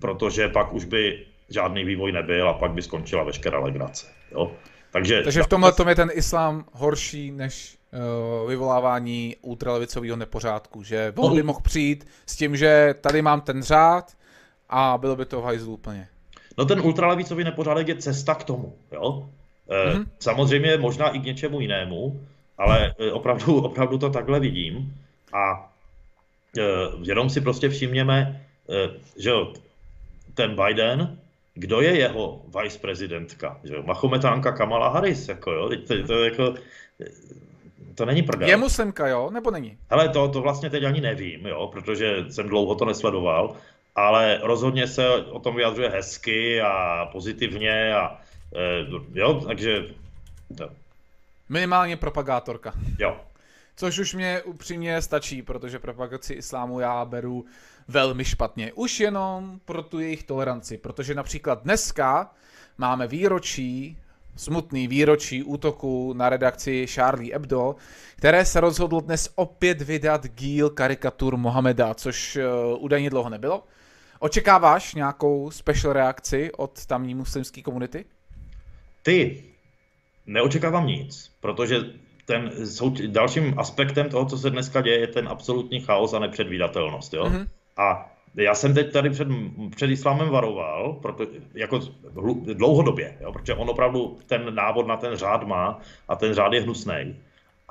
[0.00, 4.06] protože pak už by žádný vývoj nebyl a pak by skončila veškerá legrace.
[4.32, 4.52] Jo?
[4.92, 11.12] Takže, Takže v tomhle tom je ten islám horší než uh, vyvolávání ultralevicového nepořádku, že
[11.16, 14.12] on by mohl přijít s tím, že tady mám ten řád
[14.68, 16.08] a bylo by to v hajzlu úplně.
[16.58, 19.28] No ten ultralevicový nepořádek je cesta k tomu, jo?
[19.68, 20.06] mm-hmm.
[20.18, 22.20] Samozřejmě možná i k něčemu jinému,
[22.58, 24.94] ale eh, opravdu, opravdu to takhle vidím
[25.32, 25.68] a
[27.02, 28.40] jenom si prostě všimněme,
[29.18, 29.30] že
[30.34, 31.18] ten Biden,
[31.54, 33.82] kdo je jeho viceprezidentka, že jo?
[33.82, 36.54] Machometánka Kamala Harris, jako jo, to, to, to, jako,
[37.94, 38.48] to není prdel.
[38.48, 39.78] Je muslimka, jo, nebo není?
[39.90, 43.56] Hele, to, to vlastně teď ani nevím, jo, protože jsem dlouho to nesledoval,
[43.94, 48.20] ale rozhodně se o tom vyjadřuje hezky a pozitivně a
[48.56, 49.84] e, jo, takže...
[50.58, 50.70] To.
[51.48, 52.72] Minimálně propagátorka.
[52.98, 53.20] Jo.
[53.76, 57.44] Což už mě upřímně stačí, protože propagaci islámu já beru
[57.88, 58.72] velmi špatně.
[58.72, 62.30] Už jenom pro tu jejich toleranci, protože například dneska
[62.78, 63.98] máme výročí,
[64.36, 67.76] smutný výročí útoku na redakci Charlie Hebdo,
[68.16, 73.64] které se rozhodl dnes opět vydat díl karikatur Mohameda, což uh, údajně dlouho nebylo.
[74.22, 78.04] Očekáváš nějakou special reakci od tamní muslimské komunity?
[79.02, 79.44] Ty,
[80.26, 81.76] neočekávám nic, protože
[82.24, 82.50] ten
[83.06, 87.14] dalším aspektem toho, co se dneska děje, je ten absolutní chaos a nepředvídatelnost.
[87.14, 87.24] Jo?
[87.24, 87.48] Mm-hmm.
[87.76, 89.28] A já jsem teď tady před,
[89.76, 91.80] před islámem varoval, proto, jako
[92.54, 96.60] dlouhodobě, jo, protože on opravdu ten návod na ten řád má a ten řád je
[96.60, 97.16] hnusný.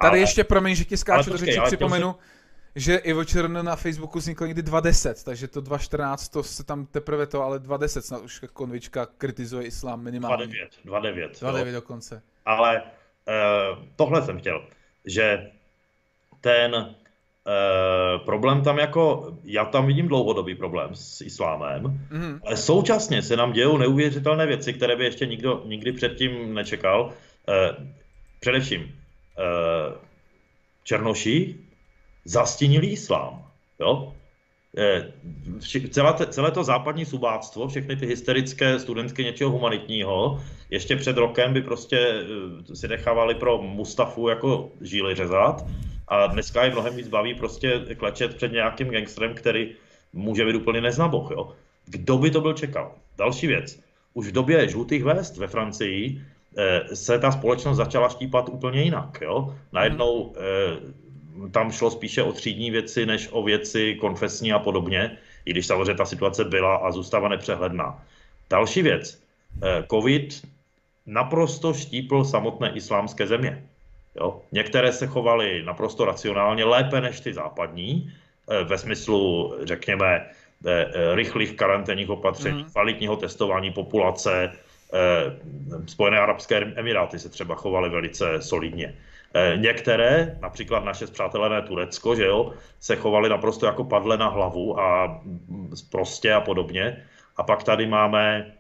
[0.02, 2.41] Tady ještě, promiň, že ti skáču do řeči, připomenu, si...
[2.76, 7.28] že Ivo Čern na Facebooku vznikl někdy 2.10, takže to 2.14, to se tam teprve
[7.28, 10.46] to, ale 2.10 snad už konvička kritizuje islám minimálně.
[10.46, 11.32] 2.9, 2.9.
[11.32, 12.22] 2.9 dokonce.
[12.46, 14.66] Ale uh, tohle jsem chtěl,
[15.06, 15.52] že
[16.42, 16.96] ten
[17.46, 22.40] Uh, problém tam jako, já tam vidím dlouhodobý problém s islámem, mm.
[22.46, 27.06] ale současně se nám dějou neuvěřitelné věci, které by ještě nikdo nikdy předtím nečekal.
[27.06, 27.88] Uh,
[28.40, 28.88] především uh,
[30.84, 31.56] Černoši
[32.26, 33.46] zastínili islám.
[33.80, 34.14] Jo?
[35.90, 41.62] Celé, celé to západní subáctvo, všechny ty hysterické studentky něčeho humanitního, ještě před rokem by
[41.62, 42.24] prostě
[42.74, 45.66] si nechávali pro Mustafu jako žíly řezat
[46.08, 49.76] a dneska je mnohem víc baví prostě klečet před nějakým gangstrem, který
[50.14, 51.32] může být úplně neznaboch.
[51.32, 51.52] Jo?
[51.86, 52.92] Kdo by to byl čekal?
[53.18, 53.80] Další věc.
[54.14, 56.22] Už v době žlutých vest ve Francii
[56.58, 59.22] eh, se ta společnost začala štípat úplně jinak.
[59.22, 59.56] Jo?
[59.74, 60.94] Najednou eh,
[61.52, 65.94] tam šlo spíše o třídní věci, než o věci konfesní a podobně, i když samozřejmě
[65.94, 68.04] ta situace byla a zůstává nepřehledná.
[68.50, 69.22] Další věc.
[69.64, 70.48] Eh, Covid
[71.06, 73.64] naprosto štípl samotné islámské země.
[74.16, 74.42] Jo?
[74.52, 78.14] Některé se chovaly naprosto racionálně, lépe než ty západní,
[78.52, 80.26] eh, ve smyslu, řekněme,
[80.66, 82.72] eh, rychlých karanténních opatření, mm.
[82.72, 84.52] kvalitního testování populace.
[85.88, 88.94] Spojené arabské emiráty se třeba chovaly velice solidně.
[89.56, 95.20] Některé, například naše zpřátelené Turecko, že jo, se chovaly naprosto jako padle na hlavu a
[95.24, 97.06] mm, prostě a podobně.
[97.38, 98.52] A pak tady máme,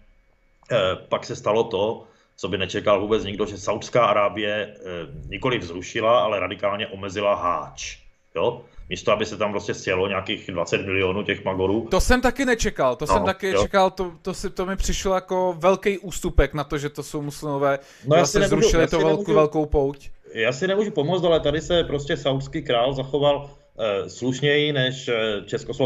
[1.09, 2.07] pak se stalo to,
[2.41, 4.81] co by nečekal vůbec nikdo, že Saudská Arábie eh,
[5.29, 7.99] nikoli vzrušila, ale radikálně omezila háč.
[8.35, 8.61] Jo?
[8.89, 11.87] Místo, aby se tam prostě sjelo nějakých 20 milionů těch magorů.
[11.91, 13.61] To jsem taky nečekal, to no, jsem taky jo.
[13.61, 17.21] čekal, to, to, si, to mi přišlo jako velký ústupek na to, že to jsou
[17.21, 20.09] muslimové, no, já si nemůžu, zrušili to velkou, nemůžu, velkou pouť.
[20.33, 25.41] Já si nemůžu pomoct, ale tady se prostě saudský král zachoval eh, slušněji než eh,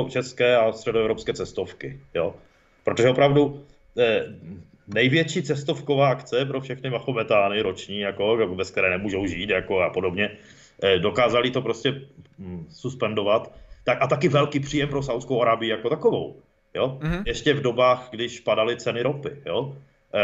[0.10, 2.00] české a středoevropské cestovky.
[2.14, 2.36] Jo?
[2.84, 3.64] Protože opravdu
[3.98, 4.26] eh,
[4.88, 10.32] největší cestovková akce pro všechny machometány roční, jako, bez které nemůžou žít jako a podobně.
[10.84, 12.02] Eh, dokázali to prostě
[12.40, 13.56] hm, suspendovat.
[13.84, 16.36] Tak, a taky velký příjem pro Saudskou Arábii jako takovou.
[16.74, 16.98] Jo?
[17.02, 17.24] Mm-hmm.
[17.26, 19.30] Ještě v dobách, když padaly ceny ropy.
[19.46, 19.78] Jo?
[20.16, 20.20] E,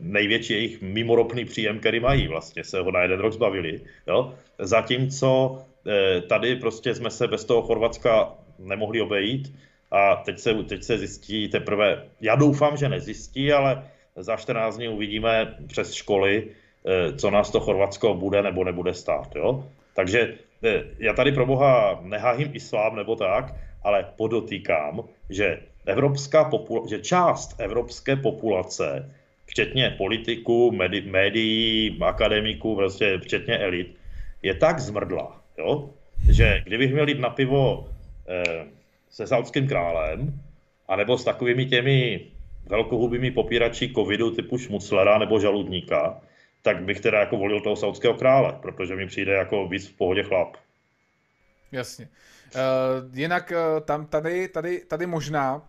[0.00, 3.80] největší jejich mimoropný příjem, který mají, vlastně se ho na jeden rok zbavili.
[4.06, 4.34] Jo?
[4.58, 9.52] Zatímco e, tady prostě jsme se bez toho Chorvatska nemohli obejít
[9.90, 13.82] a teď se, teď se zjistí teprve, já doufám, že nezjistí, ale
[14.16, 16.48] za 14 dní uvidíme přes školy,
[16.86, 19.36] eh, co nás to Chorvatsko bude nebo nebude stát.
[19.36, 19.64] Jo?
[19.94, 26.88] Takže eh, já tady pro boha neháhím islám nebo tak, ale podotýkám, že, evropská popula-
[26.88, 29.12] že část evropské populace,
[29.56, 33.96] včetně politiků, médi- médií, akademiků, prostě včetně elit,
[34.42, 35.90] je tak zmrdla, jo?
[36.30, 37.88] že kdybych měl jít na pivo
[38.28, 38.66] eh,
[39.08, 40.40] se saudským králem,
[40.88, 42.26] anebo s takovými těmi
[42.68, 46.20] velkohubými popírači covidu typu Šmuclera nebo Žaludníka,
[46.62, 50.22] tak bych teda jako volil toho saudského krále, protože mi přijde jako víc v pohodě
[50.22, 50.56] chlap.
[51.72, 52.08] Jasně.
[52.54, 52.60] Uh,
[53.18, 55.62] jinak uh, tam tady, tady, tady možná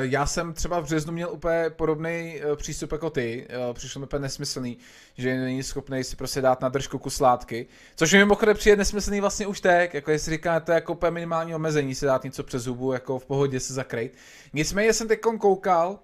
[0.00, 3.46] já jsem třeba v březnu měl úplně podobný eh, přístup jako ty.
[3.50, 4.78] Eh, přišlo mi úplně nesmyslný,
[5.18, 7.66] že není schopný si prostě dát na držku kus látky.
[7.96, 11.10] Což mi mimochodem přijde nesmyslný vlastně už teď, jako jestli říká, to je jako úplně
[11.10, 14.14] minimální omezení si dát něco přes zubu, jako v pohodě se zakrýt.
[14.52, 15.98] Nicméně jsem teď koukal,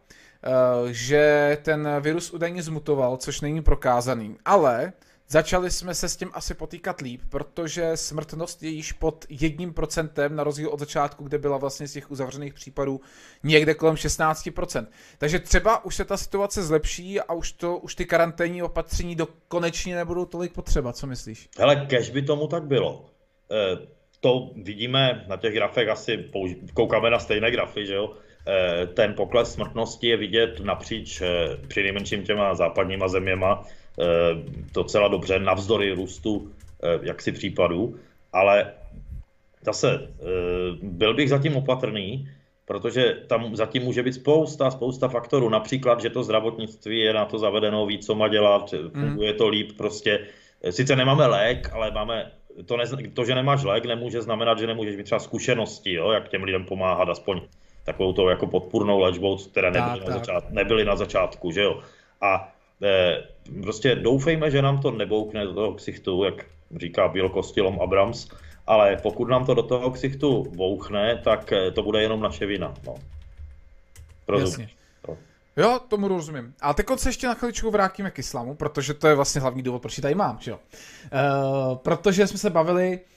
[0.90, 4.36] že ten virus údajně zmutoval, což není prokázaný.
[4.44, 4.92] Ale
[5.28, 10.36] Začali jsme se s tím asi potýkat líp, protože smrtnost je již pod jedním procentem,
[10.36, 13.00] na rozdíl od začátku, kde byla vlastně z těch uzavřených případů
[13.42, 14.86] někde kolem 16%.
[15.18, 19.28] Takže třeba už se ta situace zlepší a už, to, už ty karanténní opatření do
[19.48, 21.48] konečně nebudou tolik potřeba, co myslíš?
[21.58, 23.04] Hele, kež by tomu tak bylo.
[23.50, 23.86] E,
[24.20, 28.12] to vidíme na těch grafech, asi použ- koukáme na stejné grafy, že jo?
[28.48, 31.26] E, ten pokles smrtnosti je vidět napříč e,
[31.68, 33.62] při nejmenším těma západníma zeměma,
[34.74, 37.96] docela dobře navzdory růstu eh, jaksi případů,
[38.32, 38.72] ale
[39.62, 40.24] zase eh,
[40.82, 42.28] byl bych zatím opatrný,
[42.64, 45.48] protože tam zatím může být spousta, spousta faktorů.
[45.48, 48.90] Například, že to zdravotnictví je na to zavedeno, ví, co má dělat, mhm.
[48.90, 50.26] funguje to líp, prostě.
[50.70, 52.32] Sice nemáme lék, ale máme,
[52.66, 56.28] to, ne, to, že nemáš lék, nemůže znamenat, že nemůžeš mít třeba zkušenosti, jo, jak
[56.28, 57.40] těm lidem pomáhat, aspoň
[57.84, 61.80] takovou to jako podpůrnou léčbou, které nebyly, tak, na, začátku, nebyly na začátku, že jo.
[62.20, 62.55] A Eh,
[63.62, 66.44] prostě doufejme, že nám to neboukne do toho ksichtu, jak
[66.76, 68.28] říká Kostilom Abrams,
[68.66, 72.74] ale pokud nám to do toho ksichtu bouchne, tak eh, to bude jenom naše vina.
[72.86, 72.94] No.
[74.38, 74.68] Jasně.
[75.56, 76.54] Jo, tomu rozumím.
[76.60, 79.82] A teď se ještě na chviličku vrátíme k islamu, protože to je vlastně hlavní důvod,
[79.82, 80.58] proč ji tady mám, že jo.
[80.58, 83.15] Uh, protože jsme se bavili Eh,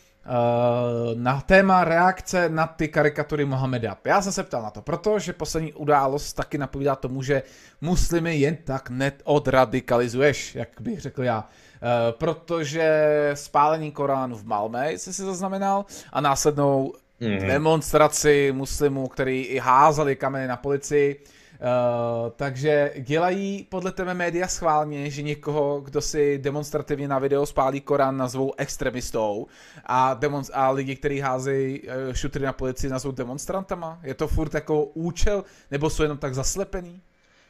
[1.15, 3.97] na téma reakce na ty karikatury Mohameda.
[4.05, 7.43] Já jsem se ptal na to, protože poslední událost taky napovídá tomu, že
[7.82, 11.39] muslimy jen tak neodradikalizuješ, jak bych řekl já.
[11.39, 17.47] Uh, protože spálení Koránu v Malmé jsi si zaznamenal a následnou mm-hmm.
[17.47, 21.23] demonstraci muslimů, který i házeli kameny na policii,
[21.62, 27.82] Uh, takže dělají podle tebe média schválně, že někoho, kdo si demonstrativně na video spálí
[27.82, 29.48] Korán, nazvou extremistou
[29.86, 34.00] a, demonst- a lidi, kteří házejí uh, šutry na policii, nazvou demonstrantama?
[34.04, 37.02] Je to furt jako účel, nebo jsou jenom tak zaslepený?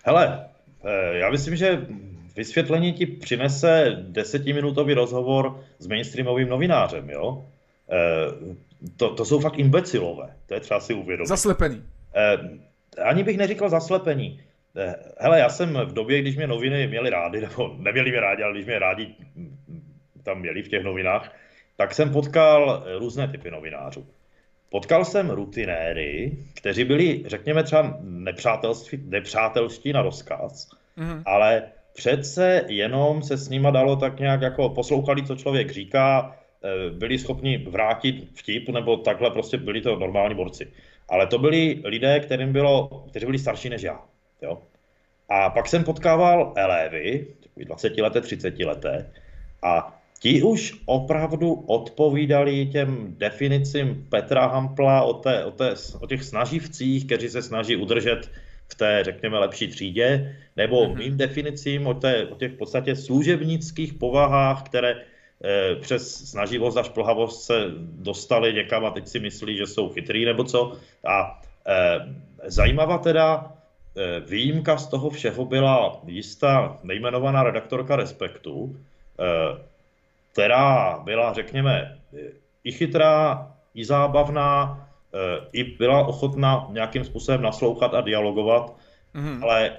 [0.03, 0.45] Hele,
[0.85, 1.87] eh, já myslím, že
[2.35, 7.45] vysvětlení ti přinese desetiminutový rozhovor s mainstreamovým novinářem, jo?
[8.97, 11.27] To, to jsou fakt imbecilové, to je třeba si uvědomit.
[11.27, 11.83] Zaslepený
[13.03, 14.41] ani bych neříkal zaslepení.
[14.77, 18.43] Eh, hele, já jsem v době, když mě noviny měly rádi, nebo neměli mě rádi,
[18.43, 19.15] ale když mě rádi
[20.23, 21.35] tam měli v těch novinách,
[21.77, 24.07] tak jsem potkal různé typy novinářů.
[24.69, 27.97] Potkal jsem rutinéry, kteří byli, řekněme třeba
[28.99, 31.23] nepřátelští na rozkaz, mm-hmm.
[31.25, 36.89] ale přece jenom se s nima dalo tak nějak jako poslouchali, co člověk říká, eh,
[36.89, 40.71] byli schopni vrátit vtip, nebo takhle prostě byli to normální borci.
[41.09, 43.99] Ale to byli lidé, kterým bylo, kteří byli starší než já.
[44.41, 44.61] Jo?
[45.29, 47.27] A pak jsem potkával elévy,
[47.65, 49.11] 20 leté, 30 leté,
[49.63, 56.23] a ti už opravdu odpovídali těm definicím Petra Hampla o, té, o, té, o těch
[56.23, 58.31] snaživcích, kteří se snaží udržet
[58.67, 60.97] v té, řekněme, lepší třídě, nebo mm-hmm.
[60.97, 64.95] mým definicím o, té, o těch v podstatě služebnických povahách, které
[65.81, 70.43] přes snaživost a šplhavost se dostali někam a teď si myslí, že jsou chytrý nebo
[70.43, 70.71] co.
[71.07, 71.99] A e,
[72.45, 73.51] zajímavá teda
[73.95, 78.75] e, výjimka z toho všeho byla jistá nejmenovaná redaktorka Respektu,
[80.31, 81.99] která byla, řekněme,
[82.63, 84.87] i chytrá, i zábavná,
[85.51, 88.75] i byla ochotná nějakým způsobem naslouchat a dialogovat,
[89.15, 89.43] mm-hmm.
[89.43, 89.77] ale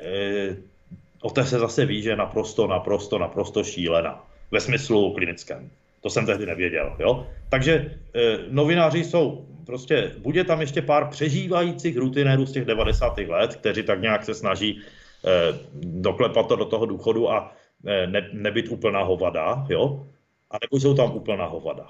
[1.23, 5.71] o té se zase ví, že je naprosto, naprosto, naprosto šílená ve smyslu klinickém.
[6.01, 6.97] To jsem tehdy nevěděl.
[6.99, 7.27] Jo?
[7.49, 7.73] Takže
[8.15, 13.19] e, novináři jsou prostě, bude tam ještě pár přežívajících rutinérů z těch 90.
[13.19, 14.81] let, kteří tak nějak se snaží
[15.25, 17.55] e, doklepat to do toho důchodu a
[17.87, 20.07] e, ne, nebyt úplná hovada, jo?
[20.51, 21.87] A nebo jsou tam úplná hovada.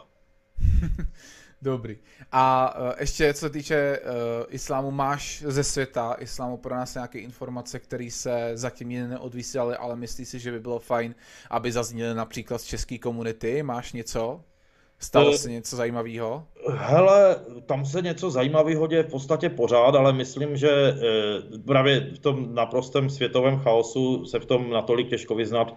[1.62, 1.98] Dobrý.
[2.32, 4.10] A uh, ještě co se týče uh,
[4.48, 9.96] islámu, máš ze světa islámu pro nás nějaké informace, které se zatím jen neodvysílaly, ale
[9.96, 11.14] myslíš si, že by bylo fajn,
[11.50, 13.62] aby zazněly například z české komunity?
[13.62, 14.40] Máš něco?
[14.98, 16.46] Stalo se něco zajímavého?
[16.68, 20.94] Hele, tam se něco zajímavého děje v podstatě pořád, ale myslím, že
[21.66, 25.74] právě v tom naprostém světovém chaosu se v tom natolik těžko vyznat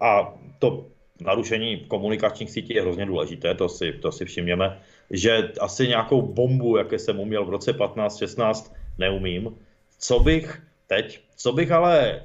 [0.00, 0.86] a to
[1.20, 4.80] narušení komunikačních sítí je hrozně důležité, to si, to si všimněme
[5.10, 9.56] že asi nějakou bombu, jaké jsem uměl v roce 15-16, neumím.
[9.98, 12.22] Co bych teď, co bych ale e,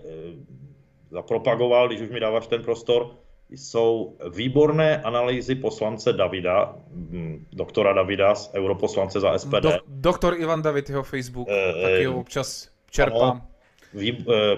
[1.11, 3.15] zapropagoval, když už mi dáváš ten prostor,
[3.49, 9.61] jsou výborné analýzy poslance Davida, hm, doktora Davida, europoslance za SPD.
[9.61, 13.31] Do, doktor Ivan David, jeho Facebook, e, taky ho občas čerpám.
[13.31, 13.41] Ano,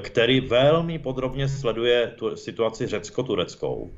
[0.02, 3.92] který velmi podrobně sleduje tu situaci řecko-tureckou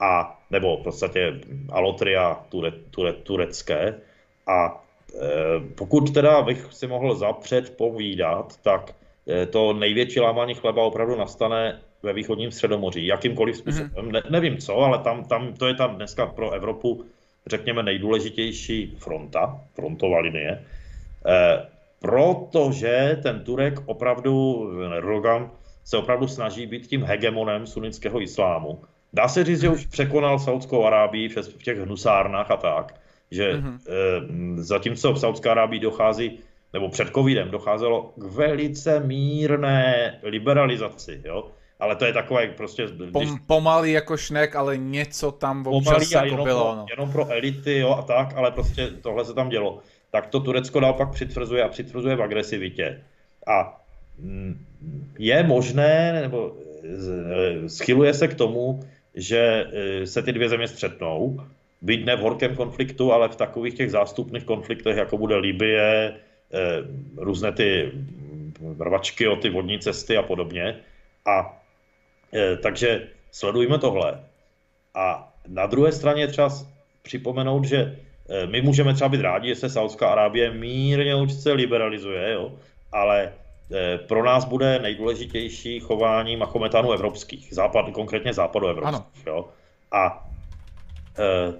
[0.00, 1.40] a nebo v podstatě
[1.72, 3.94] alotria ture, ture, turecké.
[4.46, 4.84] A
[5.14, 8.94] e, pokud teda bych si mohl zapřed povídat, tak
[9.28, 13.90] e, to největší lámání chleba opravdu nastane ve východním středomoří, jakýmkoliv způsobem.
[13.90, 14.12] Mm-hmm.
[14.12, 17.04] Ne, nevím co, ale tam, tam, to je tam dneska pro Evropu,
[17.46, 20.50] řekněme, nejdůležitější fronta, frontová linie.
[20.50, 21.66] E,
[22.00, 24.66] protože ten Turek opravdu,
[24.96, 25.50] Erdogan,
[25.84, 28.80] se opravdu snaží být tím hegemonem sunnického islámu
[29.12, 33.00] Dá se říct, že už překonal Saudskou Arábii v těch hnusárnách a tak,
[33.30, 33.78] že mm-hmm.
[34.58, 36.38] e, zatímco v Saudské Arábii dochází,
[36.72, 41.50] nebo před covidem docházelo k velice mírné liberalizaci, jo,
[41.80, 42.86] ale to je takové prostě...
[42.86, 43.10] Když...
[43.12, 46.64] Pom, pomalý jako šnek, ale něco tam občas jako jenom bylo.
[46.64, 46.86] Pro, no.
[46.90, 49.80] Jenom pro elity jo, a tak, ale prostě tohle se tam dělo.
[50.10, 53.02] Tak to Turecko naopak přitvrzuje a přitvrzuje v agresivitě.
[53.46, 53.80] A
[54.18, 54.66] mm,
[55.18, 56.56] je možné, nebo
[57.64, 58.80] e, schyluje se k tomu,
[59.16, 61.40] že e, se ty dvě země střetnou,
[61.82, 66.14] byť ne v horkém konfliktu, ale v takových těch zástupných konfliktech, jako bude Libie, e,
[67.16, 67.92] různé ty
[68.78, 70.76] rvačky o ty vodní cesty a podobně.
[71.26, 71.62] A
[72.34, 74.20] e, takže sledujme tohle.
[74.94, 76.48] A na druhé straně je třeba
[77.02, 77.96] připomenout, že
[78.46, 82.52] my můžeme třeba být rádi, že se Saudská Arábie mírně určitě liberalizuje, jo?
[82.92, 83.32] ale
[84.06, 89.26] pro nás bude nejdůležitější chování machometanů evropských, západ, konkrétně západu evropských.
[89.26, 89.48] Jo?
[89.92, 90.28] A
[91.18, 91.52] e,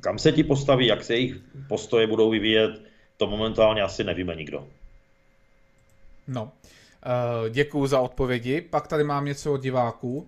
[0.00, 1.36] kam se ti postaví, jak se jejich
[1.68, 2.82] postoje budou vyvíjet,
[3.16, 4.68] to momentálně asi nevíme nikdo.
[6.28, 6.52] No,
[7.46, 8.60] e, děkuju za odpovědi.
[8.60, 10.26] Pak tady mám něco od diváků.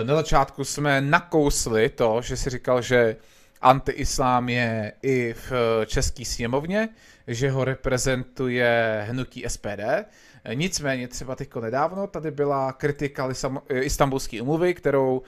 [0.00, 3.16] E, na začátku jsme nakousli to, že si říkal, že
[3.60, 5.52] antiislám je i v
[5.86, 6.88] české sněmovně,
[7.26, 10.06] že ho reprezentuje hnutí SPD.
[10.54, 13.28] Nicméně třeba teďko nedávno tady byla kritika
[13.74, 15.26] istambulské umluvy, kterou uh,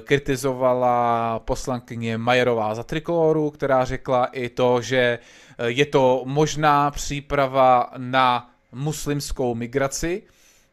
[0.00, 5.18] kritizovala poslankyně Majerová za trikoloru, která řekla i to, že
[5.58, 10.22] eh, je to možná příprava na muslimskou migraci.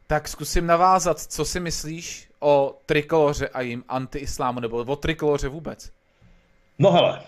[0.06, 5.92] Tak zkusím navázat, co si myslíš o trikoloře a jim antiislámu, nebo o trikoloře vůbec?
[6.78, 7.22] No hele,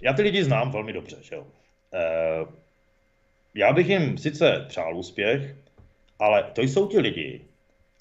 [0.00, 1.46] já ty lidi znám velmi dobře, že jo.
[3.54, 5.56] Já bych jim sice přál úspěch,
[6.18, 7.40] ale to jsou ti lidi,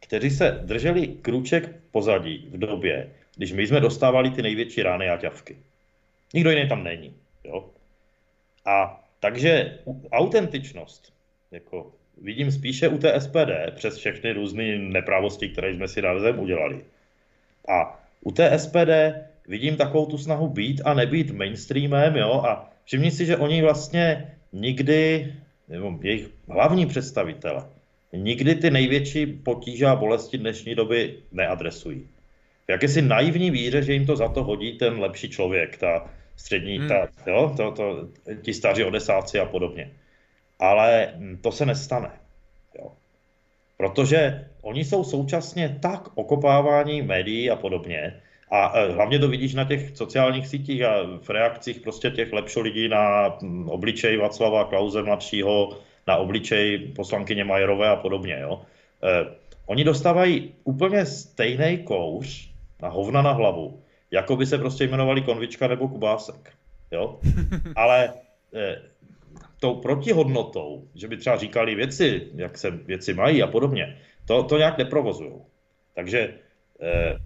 [0.01, 5.17] kteří se drželi kruček pozadí v době, když my jsme dostávali ty největší rány a
[5.17, 5.57] ťavky.
[6.33, 7.13] Nikdo jiný tam není.
[7.43, 7.69] Jo?
[8.65, 9.79] A takže
[10.11, 11.13] autentičnost,
[11.51, 11.91] jako
[12.21, 16.85] vidím spíše u té SPD, přes všechny různé neprávosti, které jsme si navzájem udělali.
[17.69, 18.91] A u té SPD
[19.47, 24.35] vidím takovou tu snahu být a nebýt mainstreamem, jo, a všimni si, že oni vlastně
[24.53, 25.33] nikdy,
[25.67, 27.65] nebo jejich hlavní představitele,
[28.13, 32.07] nikdy ty největší potíže a bolesti dnešní doby neadresují.
[32.67, 36.77] V jakési naivní víře, že jim to za to hodí ten lepší člověk, ta střední,
[36.77, 36.87] hmm.
[36.87, 38.07] ta, jo, to, to,
[38.41, 39.91] ti staří odesáci a podobně.
[40.59, 42.11] Ale to se nestane.
[42.79, 42.91] Jo.
[43.77, 48.21] Protože oni jsou současně tak okopávání médií a podobně,
[48.51, 52.63] a e, hlavně to vidíš na těch sociálních sítích a v reakcích prostě těch lepších
[52.63, 53.33] lidí na
[53.65, 55.77] obličej Václava Klauze mladšího,
[56.07, 58.37] na obličej poslankyně Majerové a podobně.
[58.41, 58.61] Jo.
[59.03, 59.25] Eh,
[59.65, 62.49] oni dostávají úplně stejný kouř
[62.81, 63.81] na hovna na hlavu,
[64.11, 66.53] jako by se prostě jmenovali konvička nebo kubásek.
[66.91, 67.19] Jo?
[67.75, 68.13] Ale
[68.53, 68.81] eh,
[69.59, 74.57] tou protihodnotou, že by třeba říkali věci, jak se věci mají a podobně, to, to
[74.57, 75.33] nějak neprovozují.
[75.95, 76.33] Takže
[76.81, 77.17] eh,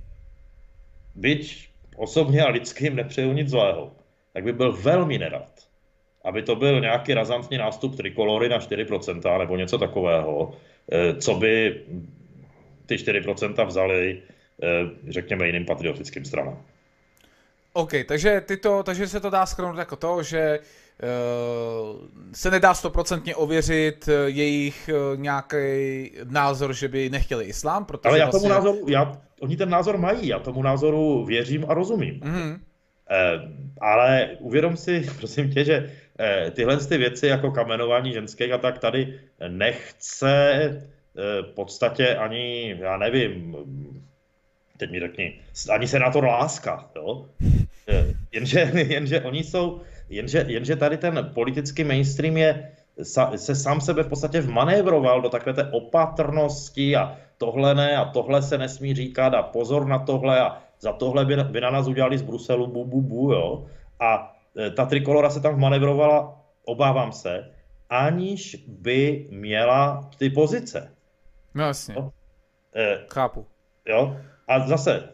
[1.16, 3.92] byť osobně a lidským nepřeju nic zlého,
[4.34, 5.52] tak by byl velmi nerad,
[6.24, 10.54] aby to byl nějaký razantní nástup trikolory na 4% nebo něco takového,
[10.92, 11.82] eh, co by
[12.86, 14.22] ty 4% vzali,
[14.64, 14.68] eh,
[15.08, 16.62] řekněme, jiným patriotickým stranám.
[17.74, 20.60] OK, takže, tyto, takže se to dá schrnout jako to, že
[22.34, 25.58] se nedá stoprocentně ověřit jejich uh, nějaký
[26.24, 28.50] názor, že by nechtěli islám, protože Ale já vlastně...
[28.50, 32.20] tomu názoru, já, oni ten názor mají, já tomu názoru věřím a rozumím.
[32.20, 32.60] Mm-hmm.
[33.82, 35.92] Ale uvědom si, prosím tě, že
[36.52, 40.70] tyhle ty věci jako kamenování ženských a tak tady nechce
[41.42, 43.56] v podstatě ani, já nevím,
[44.78, 45.40] teď mi řekni,
[45.70, 47.26] ani senátor Láska, jo?
[48.32, 52.72] Jenže, jenže oni jsou, jenže, jenže tady ten politický mainstream je,
[53.36, 58.42] se sám sebe v podstatě vmanévroval do takové té opatrnosti a tohle ne a tohle
[58.42, 62.18] se nesmí říkat a pozor na tohle a za tohle by, by na nás udělali
[62.18, 63.66] z Bruselu bu, bu, bu, jo.
[64.00, 67.52] A e, ta trikolora se tam manevrovala, obávám se,
[67.90, 70.92] aniž by měla ty pozice.
[71.54, 71.96] No jasně.
[71.98, 72.12] Jo?
[72.76, 73.46] E, Chápu.
[73.88, 74.18] Jo?
[74.48, 75.10] A zase,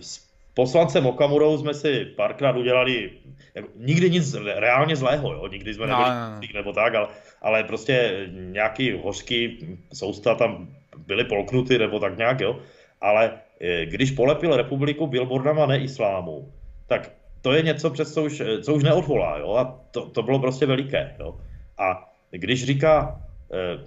[0.00, 3.10] s poslancem Okamurou jsme si párkrát udělali
[3.54, 5.48] jako, nikdy nic reálně zlého, jo?
[5.48, 6.48] nikdy jsme no, nebyli no, no.
[6.54, 7.08] nebo tak, ale,
[7.42, 9.58] ale prostě nějaký hořký
[9.92, 10.68] sousta tam
[11.06, 12.58] byly polknuty nebo tak nějak, jo.
[13.00, 16.52] Ale eh, když polepil republiku billboardama neislámu,
[16.86, 17.10] tak
[17.42, 19.54] to je něco, přes co už, co už neodvolá, jo.
[19.54, 21.40] A to, to bylo prostě veliké, jo.
[21.78, 23.20] A když říká
[23.52, 23.84] eh,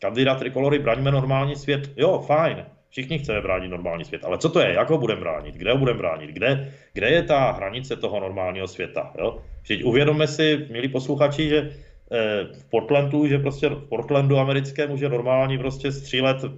[0.00, 4.60] kandidát trikolory, braňme normální svět, jo, fajn, všichni chceme bránit normální svět, ale co to
[4.60, 8.20] je, jak ho budeme bránit, kde ho budeme bránit, kde, kde je ta hranice toho
[8.20, 9.42] normálního světa, jo.
[9.62, 11.70] Vždyť uvědomme si, milí posluchači, že
[12.12, 16.48] Eh, v Portlandu, že prostě v Portlandu americké může normálně prostě střílet eh,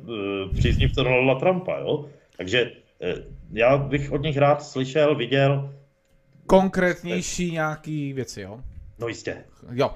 [0.54, 2.08] příznivce Donalda Trumpa, jo?
[2.36, 2.72] Takže
[3.02, 3.14] eh,
[3.52, 5.74] já bych od nich rád slyšel, viděl...
[6.46, 8.60] Konkrétnější nějaký věci, jo?
[8.98, 9.44] No jistě.
[9.72, 9.90] Jo,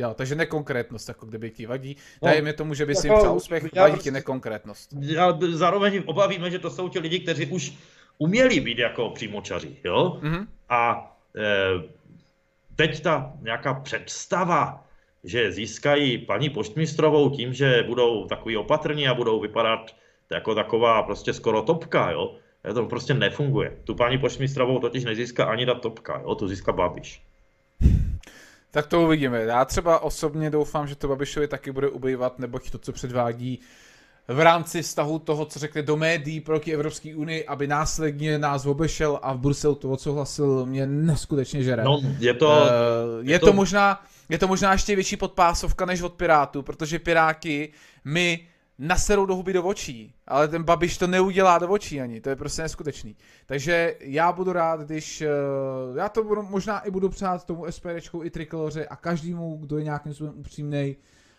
[0.00, 1.96] Jo, takže nekonkrétnost, jako kdyby ti vadí.
[2.22, 4.90] No, Dajme tomu, že by si jim jako přál úspěch, já, vadí ti nekonkrétnost.
[5.00, 7.72] Já zároveň obavíme, že to jsou ti lidi, kteří už
[8.18, 10.18] uměli být jako přímočaři, jo?
[10.22, 10.46] Mm-hmm.
[10.68, 11.44] A e,
[12.76, 14.86] teď ta nějaká představa,
[15.24, 19.94] že získají paní poštmistrovou tím, že budou takový opatrní a budou vypadat
[20.30, 22.36] jako taková prostě skoro topka, jo.
[22.74, 23.76] To prostě nefunguje.
[23.84, 27.22] Tu paní poštmistrovou totiž nezíská ani ta topka, jo, tu získá Babiš.
[28.70, 29.40] Tak to uvidíme.
[29.40, 33.60] Já třeba osobně doufám, že to Babišovi taky bude ubývat, neboť to, co předvádí
[34.28, 39.18] v rámci vztahu toho, co řekne do médií proti Evropské unii, aby následně nás obešel
[39.22, 41.84] a v Bruselu to odsouhlasil, mě neskutečně žere.
[41.84, 42.48] No, je to...
[42.48, 46.62] Uh, je, je to, to možná je to možná ještě větší podpásovka než od Pirátů,
[46.62, 47.72] protože Piráky
[48.04, 48.46] my
[48.80, 52.36] naserou do huby do očí, ale ten Babiš to neudělá do očí ani, to je
[52.36, 53.16] prostě neskutečný.
[53.46, 55.28] Takže já budu rád, když, eh,
[55.96, 59.84] já to budu, možná i budu přát tomu SPDčku i Trikoloře a každému, kdo je
[59.84, 60.96] nějakým způsobem upřímný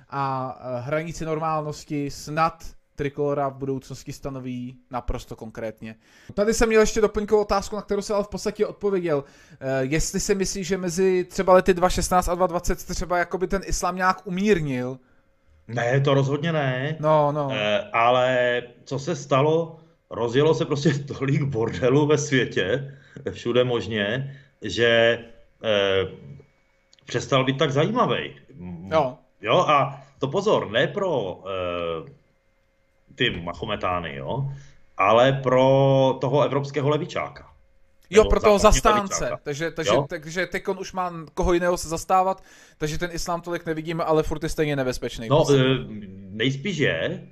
[0.09, 2.63] a eh, hranici normálnosti snad
[2.95, 5.95] Trikolora v budoucnosti stanoví naprosto konkrétně.
[6.33, 9.23] Tady jsem měl ještě doplňkovou otázku, na kterou se ale v podstatě odpověděl.
[9.59, 13.95] E, jestli si myslí, že mezi třeba lety 2016 a 2020 třeba jakoby ten islám
[13.95, 14.99] nějak umírnil?
[15.73, 16.95] Ne, to rozhodně ne.
[16.99, 17.49] No, no.
[17.51, 22.97] E, ale co se stalo, rozjelo se prostě tolik bordelů ve světě,
[23.31, 26.07] všude možně, že e,
[27.05, 28.35] přestal být tak zajímavý.
[28.91, 29.17] Jo.
[29.41, 32.11] Jo, a to pozor, ne pro e,
[33.15, 34.51] ty Mahometány, jo,
[34.97, 37.50] ale pro toho evropského levičáka.
[38.11, 39.31] Jo, pro toho zastánce.
[39.43, 42.43] Takže, takže, takže Tekon už má koho jiného se zastávat,
[42.77, 45.27] takže ten islám tolik nevidíme, ale furt je stejně nebezpečný.
[45.29, 45.63] No, prostě.
[46.29, 47.27] nejspíš je,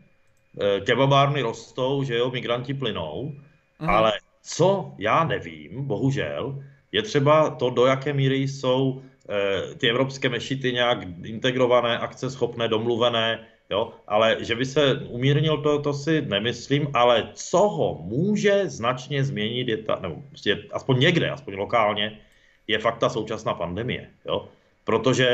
[0.62, 3.32] e, kebabárny rostou, že jo, migranti plynou,
[3.80, 3.90] mm.
[3.90, 4.12] ale
[4.44, 10.74] co já nevím, bohužel, je třeba to, do jaké míry jsou e, ty evropské mešity
[10.74, 13.94] nějak integrované, akceschopné, domluvené, Jo?
[14.08, 19.68] Ale že by se umírnil, to, to si nemyslím, ale co ho může značně změnit,
[19.68, 22.20] je ta, nebo prostě aspoň někde, aspoň lokálně,
[22.68, 24.10] je fakt ta současná pandemie.
[24.26, 24.48] Jo?
[24.84, 25.28] Protože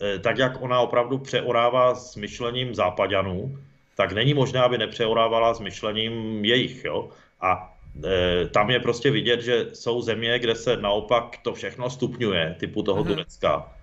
[0.00, 3.58] eh, tak, jak ona opravdu přeorává s myšlením západanů,
[3.96, 6.84] tak není možné, aby nepřeorávala s myšlením jejich.
[6.84, 7.08] Jo?
[7.40, 7.74] A
[8.04, 12.82] e, tam je prostě vidět, že jsou země, kde se naopak to všechno stupňuje, typu
[12.82, 13.06] toho mm-hmm.
[13.06, 13.77] Turecka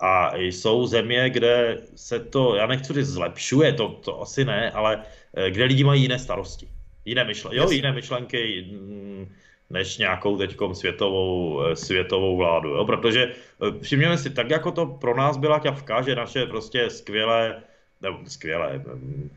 [0.00, 5.02] a jsou země, kde se to, já nechci říct zlepšuje, to, to asi ne, ale
[5.34, 6.68] eh, kde lidi mají jiné starosti.
[7.04, 9.32] Jiné, myšlenky, jo, jiné myšlenky mm,
[9.70, 12.68] než nějakou teďkom světovou, eh, světovou vládu.
[12.68, 12.84] Jo?
[12.84, 17.62] Protože eh, všimněme si, tak jako to pro nás byla ťavka, že naše prostě skvělé,
[18.02, 19.30] nebo skvělé, mm,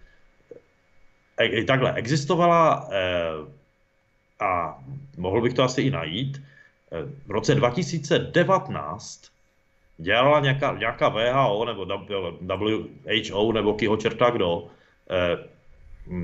[1.42, 2.90] e, takhle, existovala
[4.40, 4.80] a
[5.18, 6.42] mohl bych to asi i najít,
[7.26, 9.32] v roce 2019
[10.02, 11.86] dělala nějaká, nějaká VHO nebo
[12.42, 14.68] WHO nebo kýho čerta kdo,
[15.10, 15.38] eh,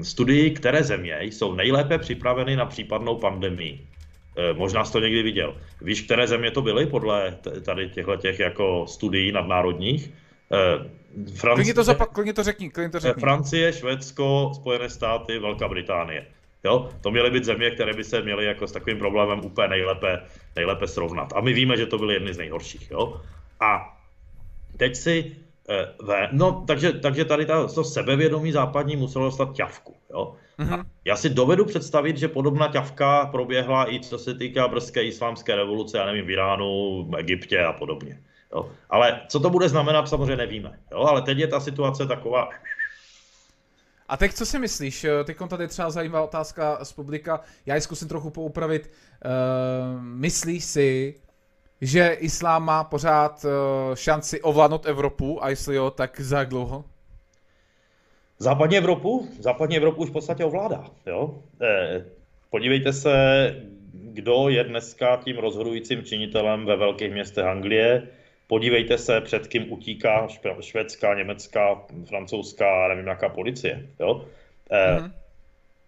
[0.03, 3.87] studii, které země jsou nejlépe připraveny na případnou pandemii.
[4.37, 5.57] Eh, možná jsi to někdy viděl.
[5.81, 10.13] Víš, které země to byly podle tady těchto těch jako studií nadnárodních?
[10.53, 13.21] Eh, Francie, klidně to zopak, klidně to řekni, klidně to řekni.
[13.21, 16.25] Francie, Švédsko, Spojené státy, Velká Británie.
[16.63, 16.89] Jo?
[17.01, 20.21] To měly být země, které by se měly jako s takovým problémem úplně nejlépe,
[20.55, 21.33] nejlépe srovnat.
[21.35, 22.91] A my víme, že to byly jedny z nejhorších.
[22.91, 23.21] Jo?
[23.59, 23.97] A
[24.77, 25.35] teď si
[25.69, 29.95] eh, ve, no, takže, takže tady ta, to sebevědomí západní muselo dostat ťavku.
[30.09, 30.35] Jo?
[30.59, 30.85] Mm-hmm.
[31.05, 35.97] Já si dovedu představit, že podobná ťavka proběhla i co se týká brzké islámské revoluce,
[35.97, 38.19] já nevím, v Iránu, v Egyptě a podobně.
[38.53, 38.71] Jo?
[38.89, 40.79] Ale co to bude znamenat, samozřejmě nevíme.
[40.91, 40.99] Jo?
[40.99, 42.49] Ale teď je ta situace taková...
[44.09, 45.05] A teď co si myslíš?
[45.23, 47.41] Teď tady třeba zajímavá otázka z publika.
[47.65, 48.91] Já ji zkusím trochu poupravit.
[49.25, 51.15] Uh, myslíš si,
[51.81, 56.83] že islám má pořád uh, šanci ovládnout Evropu a jestli jo, tak za jak dlouho?
[58.39, 59.27] Západní Evropu?
[59.39, 60.85] Západní Evropu už v podstatě ovládá.
[61.05, 61.43] Jo?
[61.61, 62.05] Eh,
[62.49, 63.15] podívejte se,
[63.93, 68.07] kdo je dneska tím rozhodujícím činitelem ve velkých městech Anglie.
[68.47, 70.27] Podívejte se, před kým utíká
[70.59, 73.89] švédská, německá, francouzská, nevím jaká policie.
[73.99, 74.25] Jo?
[74.71, 75.11] Mm-hmm.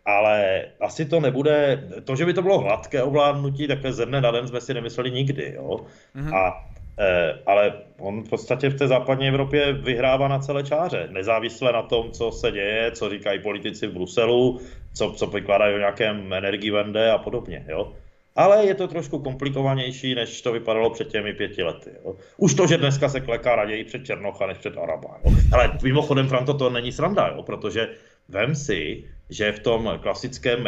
[0.10, 4.32] Ale asi to nebude, to, že by to bylo hladké ovládnutí, takhle ze dne na
[4.32, 5.53] den jsme si nemysleli nikdy.
[5.55, 5.80] Jo?
[6.16, 6.36] Mm-hmm.
[6.36, 6.70] A
[7.01, 11.82] Eh, ale on v podstatě v té západní Evropě vyhrává na celé čáře, nezávisle na
[11.82, 14.60] tom, co se děje, co říkají politici v Bruselu,
[14.93, 16.34] co, co vykládají o nějakém
[16.72, 17.66] vende a podobně.
[17.68, 17.93] Jo?
[18.36, 21.89] Ale je to trošku komplikovanější, než to vypadalo před těmi pěti lety.
[22.05, 22.16] Jo?
[22.38, 25.18] Už to, že dneska se kleká raději před Černocha než před Araba.
[25.26, 25.32] Jo?
[25.53, 27.43] Ale mimochodem, Franto, to není sranda, jo?
[27.43, 27.89] protože
[28.30, 30.63] vem si, že v tom klasickém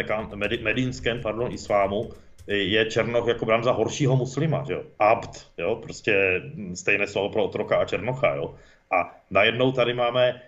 [0.61, 2.09] medínském pardon, islámu
[2.47, 4.83] je Černoch jako brán za horšího muslima, že jo?
[4.99, 5.75] Abd, jo?
[5.75, 6.41] Prostě
[6.73, 8.55] stejné slovo pro otroka a Černocha, jo?
[8.91, 10.41] A najednou tady máme e,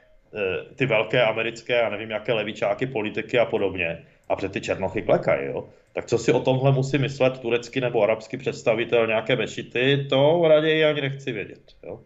[0.75, 4.03] ty velké americké a nevím jaké levičáky, politiky a podobně.
[4.29, 5.69] A před ty Černochy klekají, jo?
[5.93, 10.85] Tak co si o tomhle musí myslet turecký nebo arabský představitel nějaké mešity, to raději
[10.85, 11.99] ani nechci vědět, jo?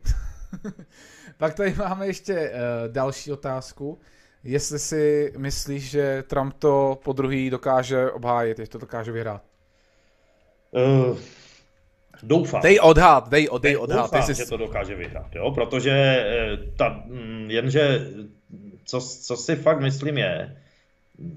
[1.38, 4.00] Pak tady máme ještě uh, další otázku.
[4.44, 9.42] Jestli si myslíš, že Trump to po druhý dokáže obhájit, jestli to dokáže vyhrát?
[10.72, 11.18] Uh,
[12.24, 12.62] doufám.
[12.62, 14.12] Dej odhad, dej, dej odhad.
[14.12, 14.34] Doufám, jsi...
[14.34, 15.52] že to dokáže vyhrát, jo?
[15.52, 18.08] protože eh, ta, mm, jenže
[18.86, 20.58] co, co si fakt myslím je,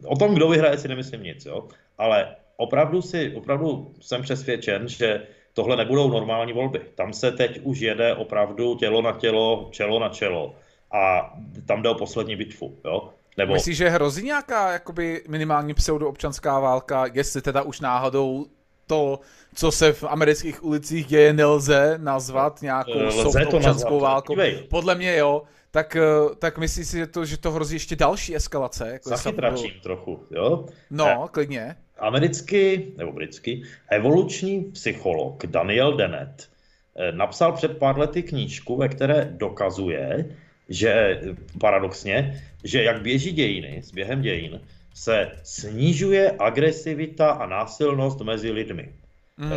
[0.05, 1.69] o tom, kdo vyhraje, si nemyslím nic, jo?
[1.99, 5.23] ale opravdu, si, opravdu jsem přesvědčen, že
[5.55, 6.81] tohle nebudou normální volby.
[6.95, 10.55] Tam se teď už jede opravdu tělo na tělo, čelo na čelo
[10.93, 11.35] a
[11.67, 12.79] tam jde o poslední bitvu.
[12.85, 13.11] Jo?
[13.37, 13.53] Nebo...
[13.53, 18.47] Myslíš, že hrozí nějaká jakoby minimální pseudoobčanská válka, jestli teda už náhodou
[18.87, 19.21] to,
[19.55, 24.37] co se v amerických ulicích děje, nelze nazvat nějakou Lze občanskou válkou.
[24.71, 25.43] Podle mě jo.
[25.71, 28.89] Tak, eh, tak myslíš si, že to, že to hrozí ještě další eskalace?
[28.89, 29.81] Jako Zachytračím byl...
[29.83, 30.67] trochu, jo?
[30.91, 31.77] No, eh, klidně.
[31.99, 36.49] Americký, nebo britský, evoluční psycholog Daniel Dennett
[36.97, 40.37] eh, napsal před pár lety knížku, ve které dokazuje,
[40.71, 41.21] že
[41.61, 44.61] paradoxně, že jak běží dějiny, s během dějin,
[44.95, 48.95] se snižuje agresivita a násilnost mezi lidmi.
[49.37, 49.57] Mm.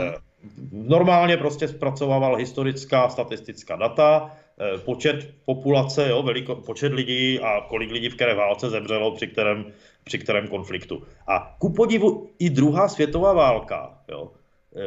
[0.72, 7.92] Normálně prostě zpracovával historická statistická data, eh, počet populace, jo, veliko, počet lidí a kolik
[7.92, 9.66] lidí v které válce zemřelo při kterém,
[10.04, 11.04] při kterém konfliktu.
[11.28, 14.32] A ku podivu i druhá světová válka, jo,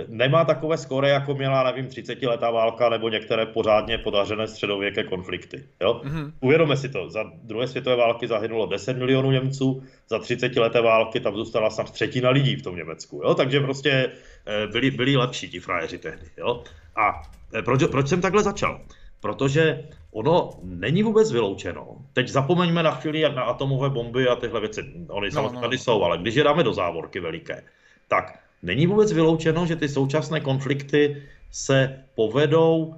[0.08, 5.64] nemá takové skore, jako měla, nevím, 30 letá válka nebo některé pořádně podařené středověké konflikty.
[5.80, 6.00] Jo?
[6.04, 6.32] Mm-hmm.
[6.40, 11.20] Uvědomme si to, za druhé světové války zahynulo 10 milionů Němců, za 30 leté války
[11.20, 13.20] tam zůstala snad třetina lidí v tom Německu.
[13.24, 13.34] Jo?
[13.34, 14.12] Takže prostě
[14.46, 16.26] eh, byli, byli lepší ti frajeři tehdy.
[16.38, 16.62] Jo?
[16.96, 17.22] A
[17.54, 18.80] eh, proč, proč jsem takhle začal?
[19.20, 21.96] Protože ono není vůbec vyloučeno.
[22.12, 24.80] Teď zapomeňme na chvíli jak na atomové bomby a tyhle věci.
[25.08, 25.60] Ony no, samozřejmě no.
[25.60, 27.62] tady jsou, ale když je dáme do závorky veliké,
[28.08, 32.94] tak Není vůbec vyloučeno, že ty současné konflikty se povedou,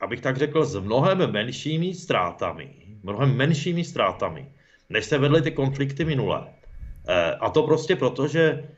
[0.00, 2.70] abych tak řekl, s mnohem menšími ztrátami,
[3.02, 4.46] mnohem menšími ztrátami,
[4.90, 6.42] než se vedly ty konflikty minulé.
[7.08, 8.68] Eh, a to prostě proto, že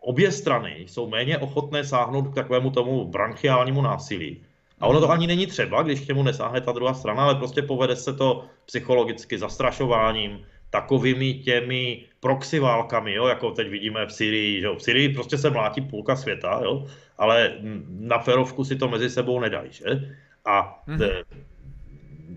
[0.00, 4.42] obě strany jsou méně ochotné sáhnout k takovému tomu branchiálnímu násilí.
[4.80, 7.62] A ono to ani není třeba, když k němu nesáhne ta druhá strana, ale prostě
[7.62, 14.62] povede se to psychologicky zastrašováním, takovými těmi proxy válkami, jo, jako teď vidíme v Syrii.
[14.62, 14.76] Jo.
[14.76, 16.86] V Syrii prostě se mlátí půlka světa, jo,
[17.18, 17.52] ale
[17.88, 19.72] na ferovku si to mezi sebou nedají.
[19.72, 20.14] Že?
[20.44, 21.24] A mm-hmm.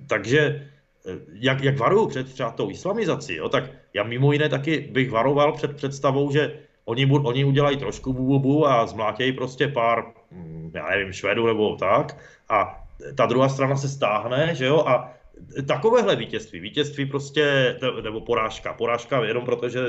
[0.08, 0.62] takže e,
[1.34, 3.64] jak, jak varuju před třeba tou islamizací, jo, tak
[3.94, 8.88] já mimo jiné taky bych varoval před představou, že oni, oni udělají trošku bububu a
[8.88, 12.18] zmlátějí prostě pár, hm, já nevím, Švedů nebo tak
[12.50, 12.84] a
[13.16, 15.14] ta druhá strana se stáhne, že jo, a
[15.68, 19.80] takovéhle vítězství, vítězství prostě, nebo porážka, porážka jenom proto, že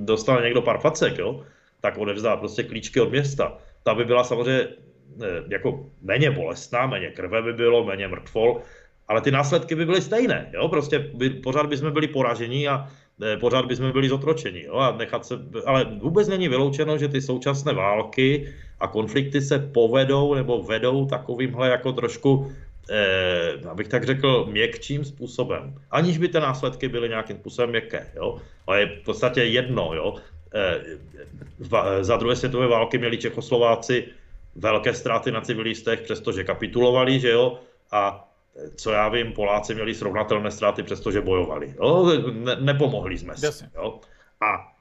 [0.00, 1.42] dostane někdo pár facek, jo,
[1.80, 3.58] tak odevzdá prostě klíčky od města.
[3.82, 8.60] Ta by byla samozřejmě eh, jako méně bolestná, méně krve by bylo, méně mrtvol,
[9.08, 12.88] ale ty následky by byly stejné, jo, prostě by, pořád by jsme byli poraženi a
[13.22, 15.34] eh, pořád by jsme byli zotročeni, jo, a nechat se,
[15.66, 21.68] ale vůbec není vyloučeno, že ty současné války a konflikty se povedou nebo vedou takovýmhle
[21.68, 22.52] jako trošku
[22.90, 28.12] eh, abych tak řekl, měkčím způsobem, aniž by ty následky byly nějakým způsobem měkké.
[28.16, 28.38] Jo?
[28.66, 29.94] Ale je v podstatě jedno.
[29.94, 30.14] Jo?
[30.54, 34.08] Eh, za druhé světové války měli Čechoslováci
[34.54, 37.58] velké ztráty na civilistech, přestože kapitulovali, že jo?
[37.92, 38.28] A
[38.76, 41.74] co já vím, Poláci měli srovnatelné ztráty, přestože bojovali.
[41.76, 42.12] Jo?
[42.32, 43.64] Ne, nepomohli jsme si.
[43.74, 44.00] Jo?
[44.40, 44.72] A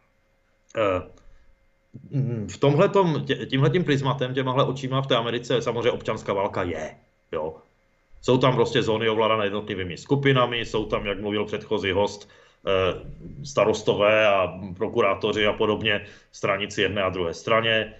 [0.77, 1.01] e,
[2.47, 2.89] v tomhle
[3.49, 6.95] tímhletím prismatem, těmahle očima v té Americe samozřejmě občanská válka je.
[7.31, 7.55] Jo?
[8.21, 12.29] Jsou tam prostě zóny ovládané jednotlivými skupinami, jsou tam, jak mluvil předchozí host,
[12.67, 12.71] e,
[13.45, 17.71] starostové a prokurátoři a podobně, stranici jedné a druhé straně.
[17.71, 17.93] E,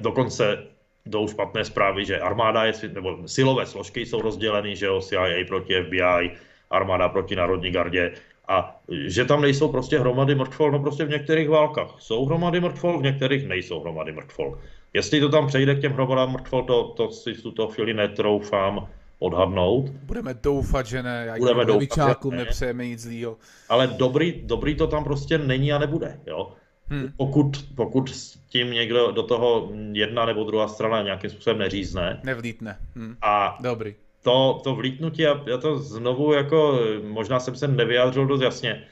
[0.00, 0.66] dokonce
[1.06, 5.82] jdou špatné zprávy, že armáda je, nebo silové složky jsou rozděleny, že jo, CIA proti
[5.82, 6.30] FBI,
[6.70, 8.12] armáda proti Národní gardě
[8.48, 12.98] a že tam nejsou prostě hromady mrtvol, no prostě v některých válkách jsou hromady mrtvol,
[12.98, 14.58] v některých nejsou hromady mrtvol.
[14.94, 18.88] Jestli to tam přejde k těm hromadám mrtvol, to, to si v tuto chvíli netroufám
[19.22, 19.90] odhadnout.
[19.90, 21.24] Budeme doufat, že ne.
[21.26, 22.36] Já Budeme doufat, že ne.
[22.36, 23.36] nepřejeme nic zlýho.
[23.68, 26.20] Ale dobrý, dobrý to tam prostě není a nebude.
[26.26, 26.52] Jo?
[26.88, 27.12] Hmm.
[27.16, 32.20] Pokud, pokud s tím někdo do toho jedna nebo druhá strana nějakým způsobem neřízne.
[32.22, 32.78] Nevlítne.
[32.94, 33.16] Hmm.
[33.22, 33.94] A Dobrý.
[34.22, 38.84] To, to vlítnutí, já, já to znovu jako, možná jsem se nevyjádřil dost jasně,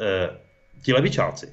[0.00, 0.30] eh,
[0.84, 1.52] ti levičáci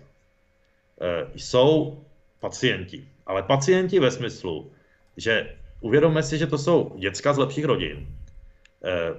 [1.01, 2.03] eh, jsou
[2.39, 4.71] pacienti, ale pacienti ve smyslu,
[5.17, 8.07] že uvědomme si, že to jsou děcka z lepších rodin,
[8.83, 9.13] eh,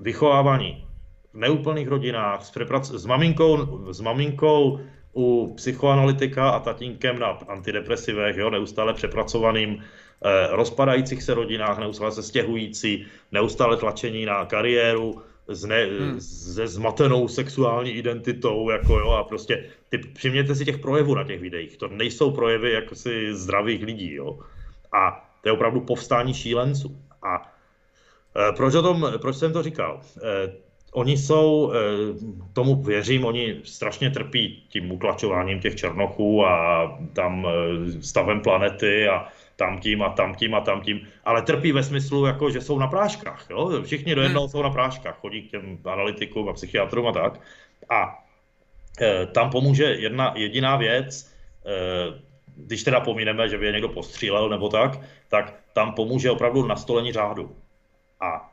[0.00, 0.86] vychovávání
[1.32, 2.52] v neúplných rodinách, s,
[2.92, 3.56] s, maminkou,
[3.92, 4.80] s maminkou
[5.16, 12.22] u psychoanalytika a tatínkem na antidepresivech, jo, neustále přepracovaným, eh, rozpadajících se rodinách, neustále se
[12.22, 16.20] stěhující, neustále tlačení na kariéru, s ne, hmm.
[16.20, 21.40] se zmatenou sexuální identitou, jako jo, a prostě ty, všimněte si těch projevů na těch
[21.40, 24.38] videích, to nejsou projevy jako si zdravých lidí, jo,
[24.92, 26.96] a to je opravdu povstání šílenců.
[27.22, 27.52] A
[28.48, 30.00] e, proč, o tom, proč jsem to říkal?
[30.22, 31.78] E, Oni jsou, eh,
[32.52, 36.52] tomu věřím, oni strašně trpí tím utlačováním těch černochů a
[37.12, 37.46] tam
[38.00, 42.26] stavem planety a tam tím a tam tím a tam tím, ale trpí ve smyslu,
[42.26, 43.46] jako, že jsou na práškách.
[43.50, 43.82] Jo?
[43.82, 44.50] Všichni do jednoho hmm.
[44.50, 47.40] jsou na práškách, chodí k těm analytikům a psychiatrům a tak.
[47.88, 48.24] A
[49.00, 51.34] e, tam pomůže jedna jediná věc,
[51.66, 56.66] e, když teda pomíneme, že by je někdo postřílel nebo tak, tak tam pomůže opravdu
[56.66, 57.56] nastolení řádu.
[58.20, 58.52] A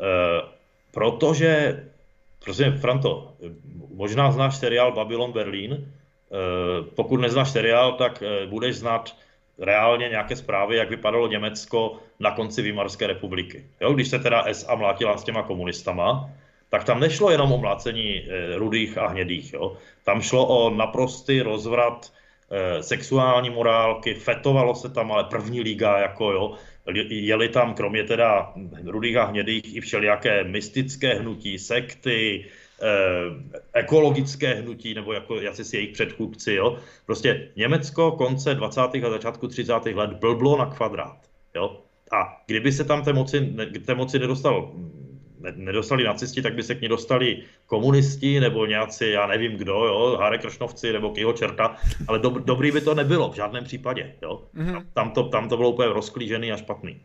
[0.00, 0.58] e,
[0.98, 1.82] Protože,
[2.44, 3.32] prosím, Franto,
[3.94, 5.72] možná znáš seriál Babylon Berlin.
[5.78, 9.14] Eh, pokud neznáš seriál, tak eh, budeš znát
[9.58, 13.64] reálně nějaké zprávy, jak vypadalo Německo na konci Výmarské republiky.
[13.80, 16.30] Jo, když se teda SA mlátila s těma komunistama,
[16.68, 19.52] tak tam nešlo jenom o mlácení eh, rudých a hnědých.
[19.52, 19.76] Jo.
[20.04, 22.12] Tam šlo o naprostý rozvrat
[22.80, 26.54] sexuální morálky, fetovalo se tam, ale první liga, jako jo,
[27.08, 28.52] jeli tam kromě teda
[28.84, 32.46] rudých a hnědých i všelijaké mystické hnutí, sekty,
[32.82, 36.54] eh, ekologické hnutí, nebo jako jací si jejich předchůdci.
[36.54, 36.78] Jo?
[37.06, 39.04] Prostě Německo konce 20.
[39.04, 39.94] a začátku 30.
[39.94, 41.18] let blblo na kvadrát.
[41.54, 41.80] Jo?
[42.12, 43.54] A kdyby se tam té moci,
[43.86, 44.72] té moci nedostal
[45.54, 50.16] nedostali nacisti, tak by se k ní dostali komunisti nebo nějací, já nevím kdo, jo,
[50.20, 51.76] Hare Kršnovci nebo kýho čerta,
[52.08, 54.14] ale dob, dobrý by to nebylo v žádném případě.
[54.22, 54.42] Jo.
[54.56, 54.84] Mm-hmm.
[54.94, 57.00] Tam, to, tam to bylo úplně rozklížený a špatný.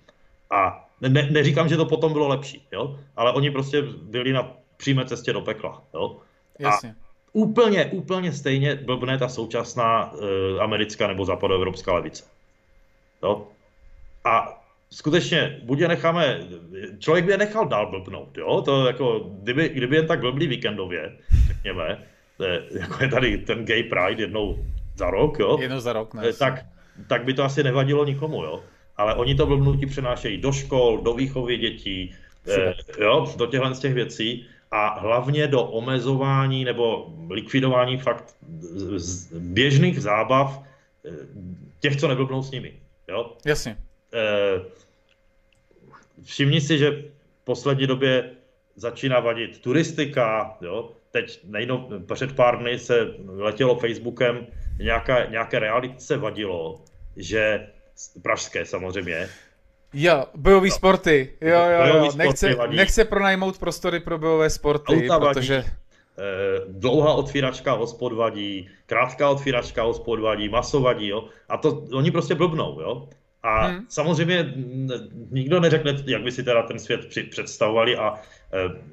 [0.52, 5.06] A ne, neříkám, že to potom bylo lepší, jo, ale oni prostě byli na přímé
[5.06, 5.84] cestě do pekla.
[5.94, 6.18] Jo.
[6.60, 6.90] Jasně.
[6.90, 7.04] A
[7.34, 10.20] úplně, úplně stejně blbne ta současná uh,
[10.62, 12.24] americká nebo západoevropská levice.
[13.24, 13.48] Jo.
[14.26, 14.62] A
[14.94, 16.39] skutečně, buď je necháme,
[17.00, 21.18] člověk by je nechal dál blbnout, jo, to jako, kdyby, kdyby jen tak blblý víkendově,
[21.48, 22.04] řekněme,
[22.72, 24.66] jako je tady ten gay pride jednou
[24.96, 26.66] za rok, jo, jednou za rok, ne, tak,
[27.08, 28.64] tak by to asi nevadilo nikomu, jo,
[28.98, 32.16] ale oni to blbnutí přenášejí do škol, do výchovy dětí,
[32.48, 38.36] eh, jo, do těchto z těch věcí a hlavně do omezování nebo likvidování fakt
[39.39, 40.64] běžných zábav
[41.06, 41.12] eh,
[41.80, 42.74] těch, co neblbnou s nimi,
[43.08, 43.34] jo.
[43.46, 43.78] Jasně.
[44.14, 44.83] Eh,
[46.24, 46.92] všimni si, že
[47.42, 48.32] v poslední době
[48.76, 50.92] začíná vadit turistika, jo?
[51.12, 54.48] teď nejno, před pár dny se letělo Facebookem,
[54.80, 56.82] nějaká, nějaké realitce vadilo,
[57.18, 57.68] že
[58.22, 59.30] pražské samozřejmě,
[59.94, 60.76] Jo, bojové no.
[60.76, 61.34] sporty.
[61.42, 62.12] Jo, jo, jo.
[62.16, 65.56] Nechce, nechce pronajmout prostory pro bojové sporty, Auta protože...
[65.56, 65.70] Vadí.
[66.18, 71.26] Eh, dlouhá otvíračka hospod vadí, krátká otvíračka hospod vadí, maso vadí, jo.
[71.50, 73.10] A to oni prostě blbnou, jo.
[73.44, 73.86] A hmm.
[73.89, 74.54] samozřejmě
[75.32, 78.20] nikdo neřekne, jak by si teda ten svět představovali a e,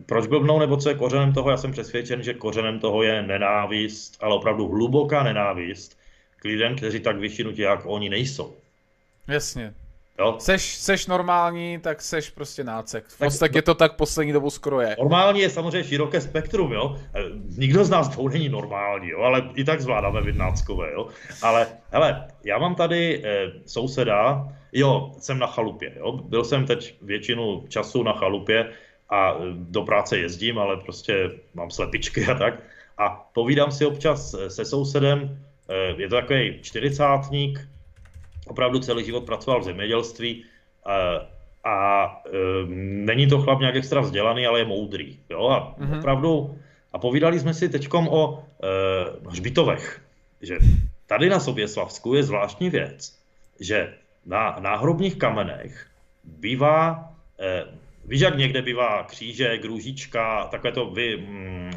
[0.07, 1.51] proč blbnou, nebo co je kořenem toho.
[1.51, 5.99] Já jsem přesvědčen, že kořenem toho je nenávist, ale opravdu hluboká nenávist
[6.37, 8.57] k lidem, kteří tak vyšinutí, jak oni nejsou.
[9.29, 9.75] Jasně.
[10.21, 10.37] Jo?
[10.39, 13.05] Seš, seš normální, tak seš prostě nácek.
[13.09, 14.97] V podstatě to tak poslední dobu skoro je.
[14.99, 16.97] Normální je samozřejmě široké spektrum, jo.
[17.15, 17.21] E,
[17.59, 21.09] nikdo z nás dvou není normální, jo, ale i tak zvládáme být náckové, jo.
[21.43, 26.13] Ale, hele, já mám tady e, souseda, jo, jsem na chalupě, jo.
[26.13, 28.71] Byl jsem teď většinu času na chalupě
[29.11, 32.63] a do práce jezdím, ale prostě mám slepičky a tak.
[32.99, 35.39] A povídám si občas se sousedem,
[35.97, 37.69] je to takový čtyřicátník,
[38.51, 40.45] opravdu celý život pracoval v zemědělství
[40.85, 40.93] a,
[41.71, 42.23] a
[43.07, 45.19] není to chlap nějak extra vzdělaný, ale je moudrý.
[45.31, 45.49] Jo?
[45.49, 45.99] A mm-hmm.
[45.99, 46.59] opravdu,
[46.93, 50.03] a povídali jsme si teďkom o e, hřbitovech,
[50.43, 50.59] že
[51.07, 53.19] tady na Soběslavsku je zvláštní věc,
[53.61, 53.95] že
[54.27, 55.87] na náhrobních kamenech
[56.25, 57.65] bývá, eh,
[58.05, 61.71] víš, jak někde bývá křížek, růžička, takové to vy, mm,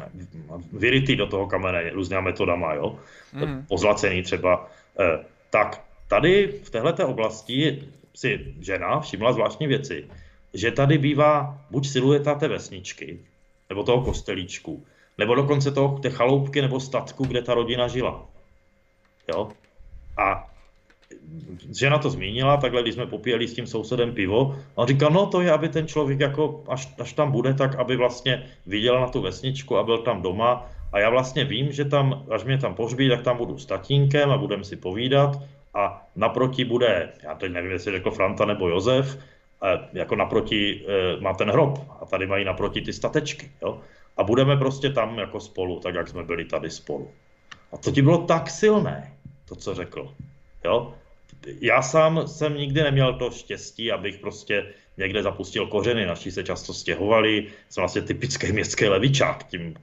[0.72, 2.98] vyrytý do toho kamene různými metodama, jo?
[3.32, 3.66] Mm.
[3.68, 4.70] pozlacený třeba.
[5.00, 5.82] Eh, tak
[6.14, 7.82] tady v této oblasti
[8.14, 10.06] si žena všimla zvláštní věci,
[10.54, 13.18] že tady bývá buď silueta té vesničky,
[13.68, 14.84] nebo toho kostelíčku,
[15.18, 18.26] nebo dokonce toho, té chaloupky nebo statku, kde ta rodina žila.
[19.28, 19.48] Jo?
[20.18, 20.50] A
[21.74, 25.26] žena to zmínila, takhle, když jsme popíjeli s tím sousedem pivo, a on říkal, no
[25.26, 29.08] to je, aby ten člověk, jako, až, až tam bude, tak aby vlastně viděl na
[29.08, 30.70] tu vesničku a byl tam doma.
[30.92, 34.30] A já vlastně vím, že tam, až mě tam pohřbí, tak tam budu s tatínkem
[34.30, 35.42] a budeme si povídat.
[35.74, 39.18] A naproti bude, já teď nevím, jestli řekl Franta nebo Josef,
[39.92, 43.50] jako naproti e, má ten hrob a tady mají naproti ty statečky.
[43.62, 43.80] Jo?
[44.16, 47.10] A budeme prostě tam jako spolu, tak jak jsme byli tady spolu.
[47.72, 49.12] A to ti bylo tak silné,
[49.48, 50.14] to, co řekl.
[50.64, 50.94] Jo?
[51.60, 54.66] Já sám jsem nikdy neměl to štěstí, abych prostě
[54.96, 56.06] někde zapustil kořeny.
[56.06, 59.74] Naši se často stěhovali, jsem vlastně typický městský levičák tím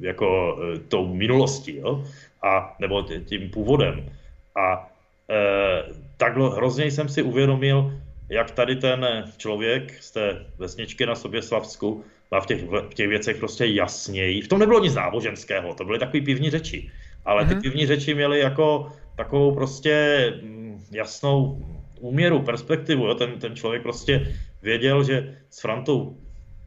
[0.00, 2.04] jako e, tou minulostí, jo?
[2.42, 4.10] A, nebo tím původem.
[4.56, 4.90] A
[5.30, 5.82] e,
[6.16, 7.92] takhle hrozně jsem si uvědomil,
[8.28, 13.08] jak tady ten člověk z té vesničky na sobě Slavsku má v těch, v těch
[13.08, 14.42] věcech prostě jasněji.
[14.42, 16.90] V tom nebylo nic náboženského, to byly takové pivní řeči.
[17.24, 17.62] Ale ty mhm.
[17.62, 19.94] pivní řeči měly jako takovou prostě
[20.42, 21.60] mm, jasnou
[22.00, 23.06] úměru, perspektivu.
[23.06, 23.14] Jo?
[23.14, 26.16] Ten, ten člověk prostě věděl, že s Frantou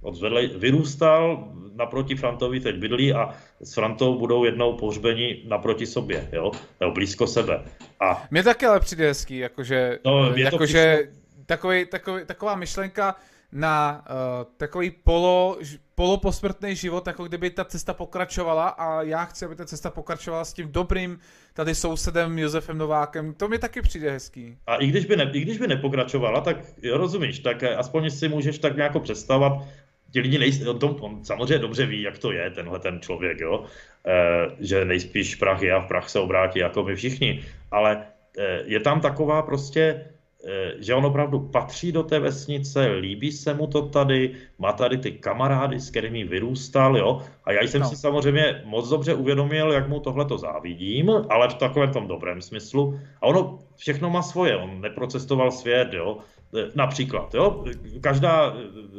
[0.06, 6.52] odzvedle, vyrůstal, naproti Frantovi teď bydlí a s Frantou budou jednou pohřbení naproti sobě, jo?
[6.80, 7.64] nebo blízko sebe.
[8.00, 8.24] A...
[8.32, 11.08] Mně taky ale přijde hezký, jakože, no, jakože
[11.46, 13.16] takový, takový, taková myšlenka,
[13.52, 15.58] na uh, takový polo,
[15.96, 20.54] poloposmrtný život, jako kdyby ta cesta pokračovala a já chci, aby ta cesta pokračovala s
[20.54, 21.20] tím dobrým
[21.54, 23.34] tady sousedem Josefem Novákem.
[23.34, 24.58] To mi taky přijde hezký.
[24.68, 28.10] A i když by, ne, i když by nepokračovala, tak jo, rozumíš, tak eh, aspoň
[28.10, 29.64] si můžeš tak nějak představovat,
[30.12, 33.40] ti lidi nejsou, on, to, on samozřejmě dobře ví, jak to je, tenhle ten člověk,
[33.40, 33.66] jo,
[34.08, 34.14] e,
[34.60, 38.06] že nejspíš prach je a v prach se obrátí, jako my všichni, ale
[38.38, 40.06] e, je tam taková prostě
[40.48, 44.98] Eh, že on opravdu patří do té vesnice, líbí se mu to tady, má tady
[44.98, 47.22] ty kamarády, s kterými vyrůstal, jo.
[47.44, 47.88] A já jsem no.
[47.90, 52.42] si samozřejmě moc dobře uvědomil, jak mu tohle to závidím, ale v takovém tom dobrém
[52.42, 53.00] smyslu.
[53.22, 56.18] A ono všechno má svoje, on neprocestoval svět, jo.
[56.54, 57.66] Eh, například, jo,
[58.02, 58.54] každá,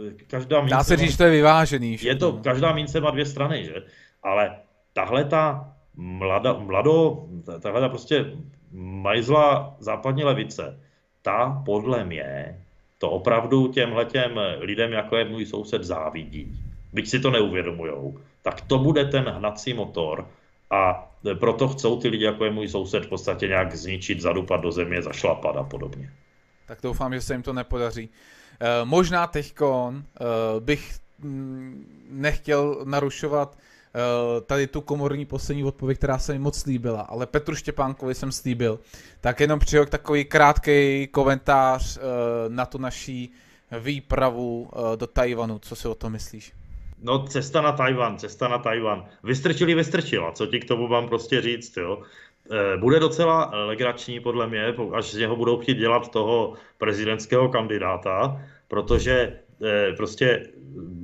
[0.09, 0.77] eh, každá mince...
[0.77, 1.97] Dá se říct, že to je vyvážený.
[2.03, 3.83] Je to, každá mince má dvě strany, že?
[4.23, 4.57] Ale
[4.93, 7.25] tahle ta mlada, mlado,
[7.61, 8.25] tahle ta prostě
[8.73, 10.81] majzla západní levice,
[11.23, 12.61] ta podle mě
[12.99, 16.61] to opravdu těmhle těm lidem, jako je můj soused, závidí.
[16.93, 20.29] Byť si to neuvědomujou, tak to bude ten hnací motor
[20.71, 24.73] a proto chcou ty lidi, jako je můj soused, v podstatě nějak zničit, zadupat do
[24.73, 26.11] země, zašlapat a podobně.
[26.67, 28.09] Tak doufám, že se jim to nepodaří.
[28.61, 33.57] E, možná teďkon e, bych mm, nechtěl narušovat
[33.97, 38.33] Eh, tady tu komorní poslední odpověď, která se mi moc líbila, ale Petru Štěpánkovi jsem
[38.33, 38.79] slíbil,
[39.21, 42.01] tak jenom přijel takový krátký komentář eh,
[42.49, 43.33] na tu naší
[43.81, 45.59] výpravu eh, do Tajvanu.
[45.59, 46.53] Co si o tom myslíš?
[47.03, 49.05] No cesta na Tajvan, cesta na Tajvan.
[49.25, 52.03] Vystrčili, vystrčila, co ti k tomu mám prostě říct, jo.
[52.77, 59.39] Bude docela legrační podle mě, až z něho budou chtít dělat toho prezidentského kandidáta, protože
[59.97, 60.47] prostě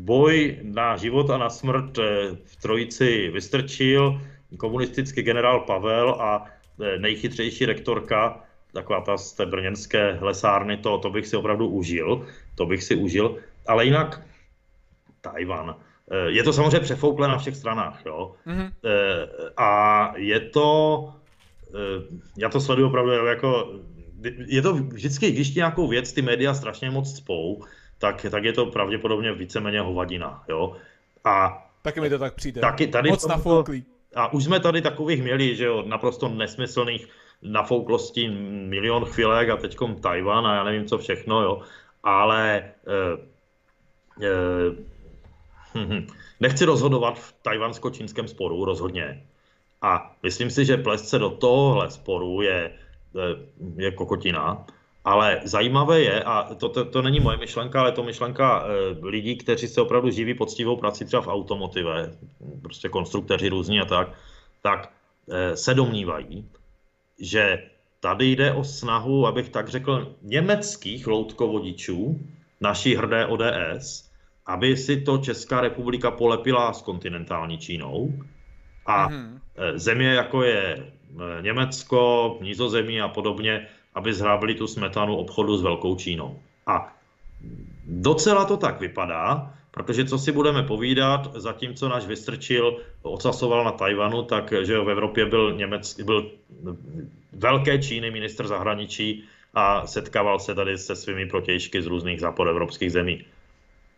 [0.03, 4.21] boj na život a na smrt eh, v trojici vystrčil
[4.59, 8.41] komunistický generál Pavel a eh, nejchytřejší rektorka,
[8.73, 12.97] taková ta z té brněnské lesárny, to, to bych si opravdu užil, to bych si
[12.97, 13.37] užil,
[13.67, 14.23] ale jinak
[15.21, 15.77] Tajvan.
[16.11, 18.35] Eh, je to samozřejmě přefoukle na všech stranách, jo.
[18.47, 18.71] Mm-hmm.
[19.57, 21.09] A je to,
[22.39, 23.73] já to sleduju opravdu jako,
[24.47, 27.65] je to vždycky, když ti nějakou věc ty média strašně moc spou,
[27.99, 30.45] tak, tak je to pravděpodobně víceméně hovadina.
[30.49, 30.77] Jo?
[31.25, 32.61] A taky mi to tak přijde.
[32.61, 33.65] Taky tady Moc tomto,
[34.15, 37.09] A už jsme tady takových měli, že jo, naprosto nesmyslných
[37.43, 38.29] nafouklosti
[38.69, 41.61] milion chvilek a teďkom Tajvan a já nevím co všechno, jo.
[42.03, 42.73] Ale e,
[44.23, 44.33] e,
[46.41, 49.27] nechci rozhodovat v tajvansko-čínském sporu, rozhodně.
[49.83, 52.73] A myslím si, že plést se do tohohle sporu je,
[53.77, 54.67] je kokotina.
[55.05, 59.37] Ale zajímavé je, a to, to, to není moje myšlenka, ale to myšlenka e, lidí,
[59.37, 62.13] kteří se opravdu živí poctivou prací třeba v automotive,
[62.63, 64.09] prostě konstruktéři různí a tak,
[64.63, 64.93] tak
[65.31, 66.49] e, se domnívají,
[67.19, 67.63] že
[68.01, 72.21] tady jde o snahu, abych tak řekl, německých loutkovodičů,
[72.61, 74.11] naší hrdé ODS,
[74.47, 78.13] aby si to Česká republika polepila s kontinentální Čínou
[78.87, 79.39] a mm-hmm.
[79.75, 80.87] země jako je
[81.41, 86.39] Německo, Nízozemí a podobně, aby zhrábili tu smetanu obchodu s Velkou Čínou.
[86.67, 86.97] A
[87.87, 94.23] docela to tak vypadá, protože co si budeme povídat, zatímco náš Vystrčil ocasoval na Tajvanu,
[94.23, 96.31] tak že v Evropě byl, Němec, byl
[97.33, 99.25] velké Číny minister zahraničí
[99.55, 103.25] a setkával se tady se svými protějšky z různých západoevropských zemí.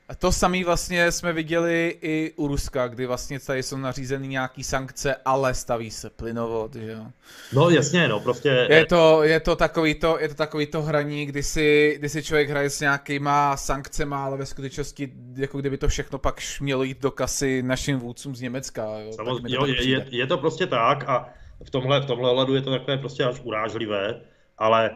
[0.09, 4.65] A to samé vlastně jsme viděli i u Ruska, kdy vlastně tady jsou nařízeny nějaký
[4.65, 7.07] sankce, ale staví se plynovod, že jo.
[7.53, 8.67] No jasně, no prostě...
[8.71, 12.23] Je to, je to takový to, je to takový to hraní, kdy si, kdy si
[12.23, 17.03] člověk hraje s nějakýma sankcema, ale ve skutečnosti jako kdyby to všechno pak mělo jít
[17.03, 18.99] do kasy našim vůdcům z Německa.
[18.99, 21.29] Jo, Samozřejmě, jo, je, je, je, to prostě tak a
[21.65, 24.21] v tomhle, v tomhle ohledu je to takové prostě až urážlivé,
[24.59, 24.91] ale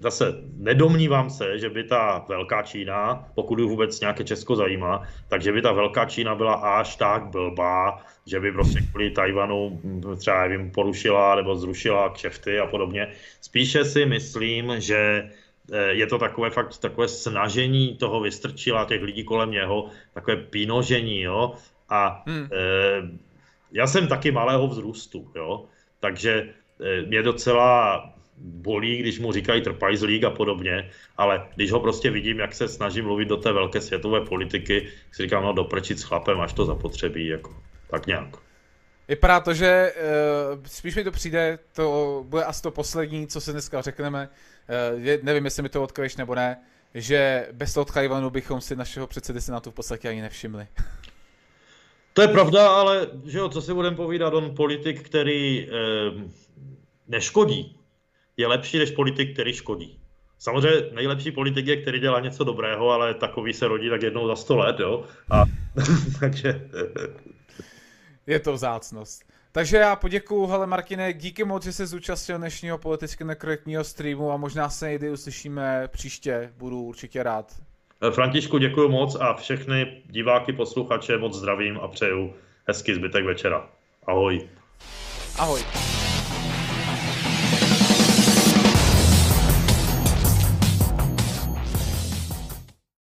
[0.00, 5.52] zase nedomnívám se, že by ta velká Čína, pokud ji vůbec nějaké Česko zajímá, takže
[5.52, 10.48] by ta velká Čína byla až tak blbá, že by prostě kvůli Tajvanu hm, třeba
[10.48, 13.12] nevím, porušila nebo zrušila kšefty a podobně.
[13.40, 15.30] Spíše si myslím, že
[15.72, 21.20] eh, je to takové fakt takové snažení toho vystrčila těch lidí kolem něho, takové pínožení,
[21.20, 21.54] jo.
[21.88, 22.48] A hmm.
[22.52, 22.58] e,
[23.72, 25.64] já jsem taky malého vzrůstu, jo.
[26.00, 26.48] Takže
[27.06, 28.02] mě docela
[28.38, 33.02] bolí, když mu říkají trpajzlík a podobně, ale když ho prostě vidím, jak se snaží
[33.02, 37.26] mluvit do té velké světové politiky, si říkám, no doprčit s chlapem, až to zapotřebí,
[37.26, 37.56] jako
[37.90, 38.36] tak nějak.
[39.08, 39.92] Vypadá to, že
[40.56, 44.28] uh, spíš mi to přijde, to bude asi to poslední, co se dneska řekneme,
[44.94, 46.56] uh, je, nevím, jestli mi to odkryješ nebo ne,
[46.94, 50.66] že bez toho Tchajvanu bychom si našeho předsedy Senátu v podstatě ani nevšimli.
[52.12, 56.22] To je pravda, ale že jo, co si budeme povídat, on politik, který uh,
[57.08, 57.75] neškodí,
[58.36, 59.98] je lepší než politik, který škodí.
[60.38, 64.36] Samozřejmě nejlepší politik je, který dělá něco dobrého, ale takový se rodí tak jednou za
[64.36, 65.04] sto let, jo.
[65.30, 65.44] A,
[66.20, 66.68] takže...
[68.26, 69.24] je to vzácnost.
[69.52, 74.36] Takže já poděkuju, hele Martine, díky moc, že se zúčastnil dnešního politicky nekorektního streamu a
[74.36, 77.52] možná se někdy uslyšíme příště, budu určitě rád.
[78.10, 82.34] Františku, děkuji moc a všechny diváky, posluchače moc zdravím a přeju
[82.68, 83.68] hezký zbytek večera.
[84.06, 84.48] Ahoj.
[85.38, 85.60] Ahoj.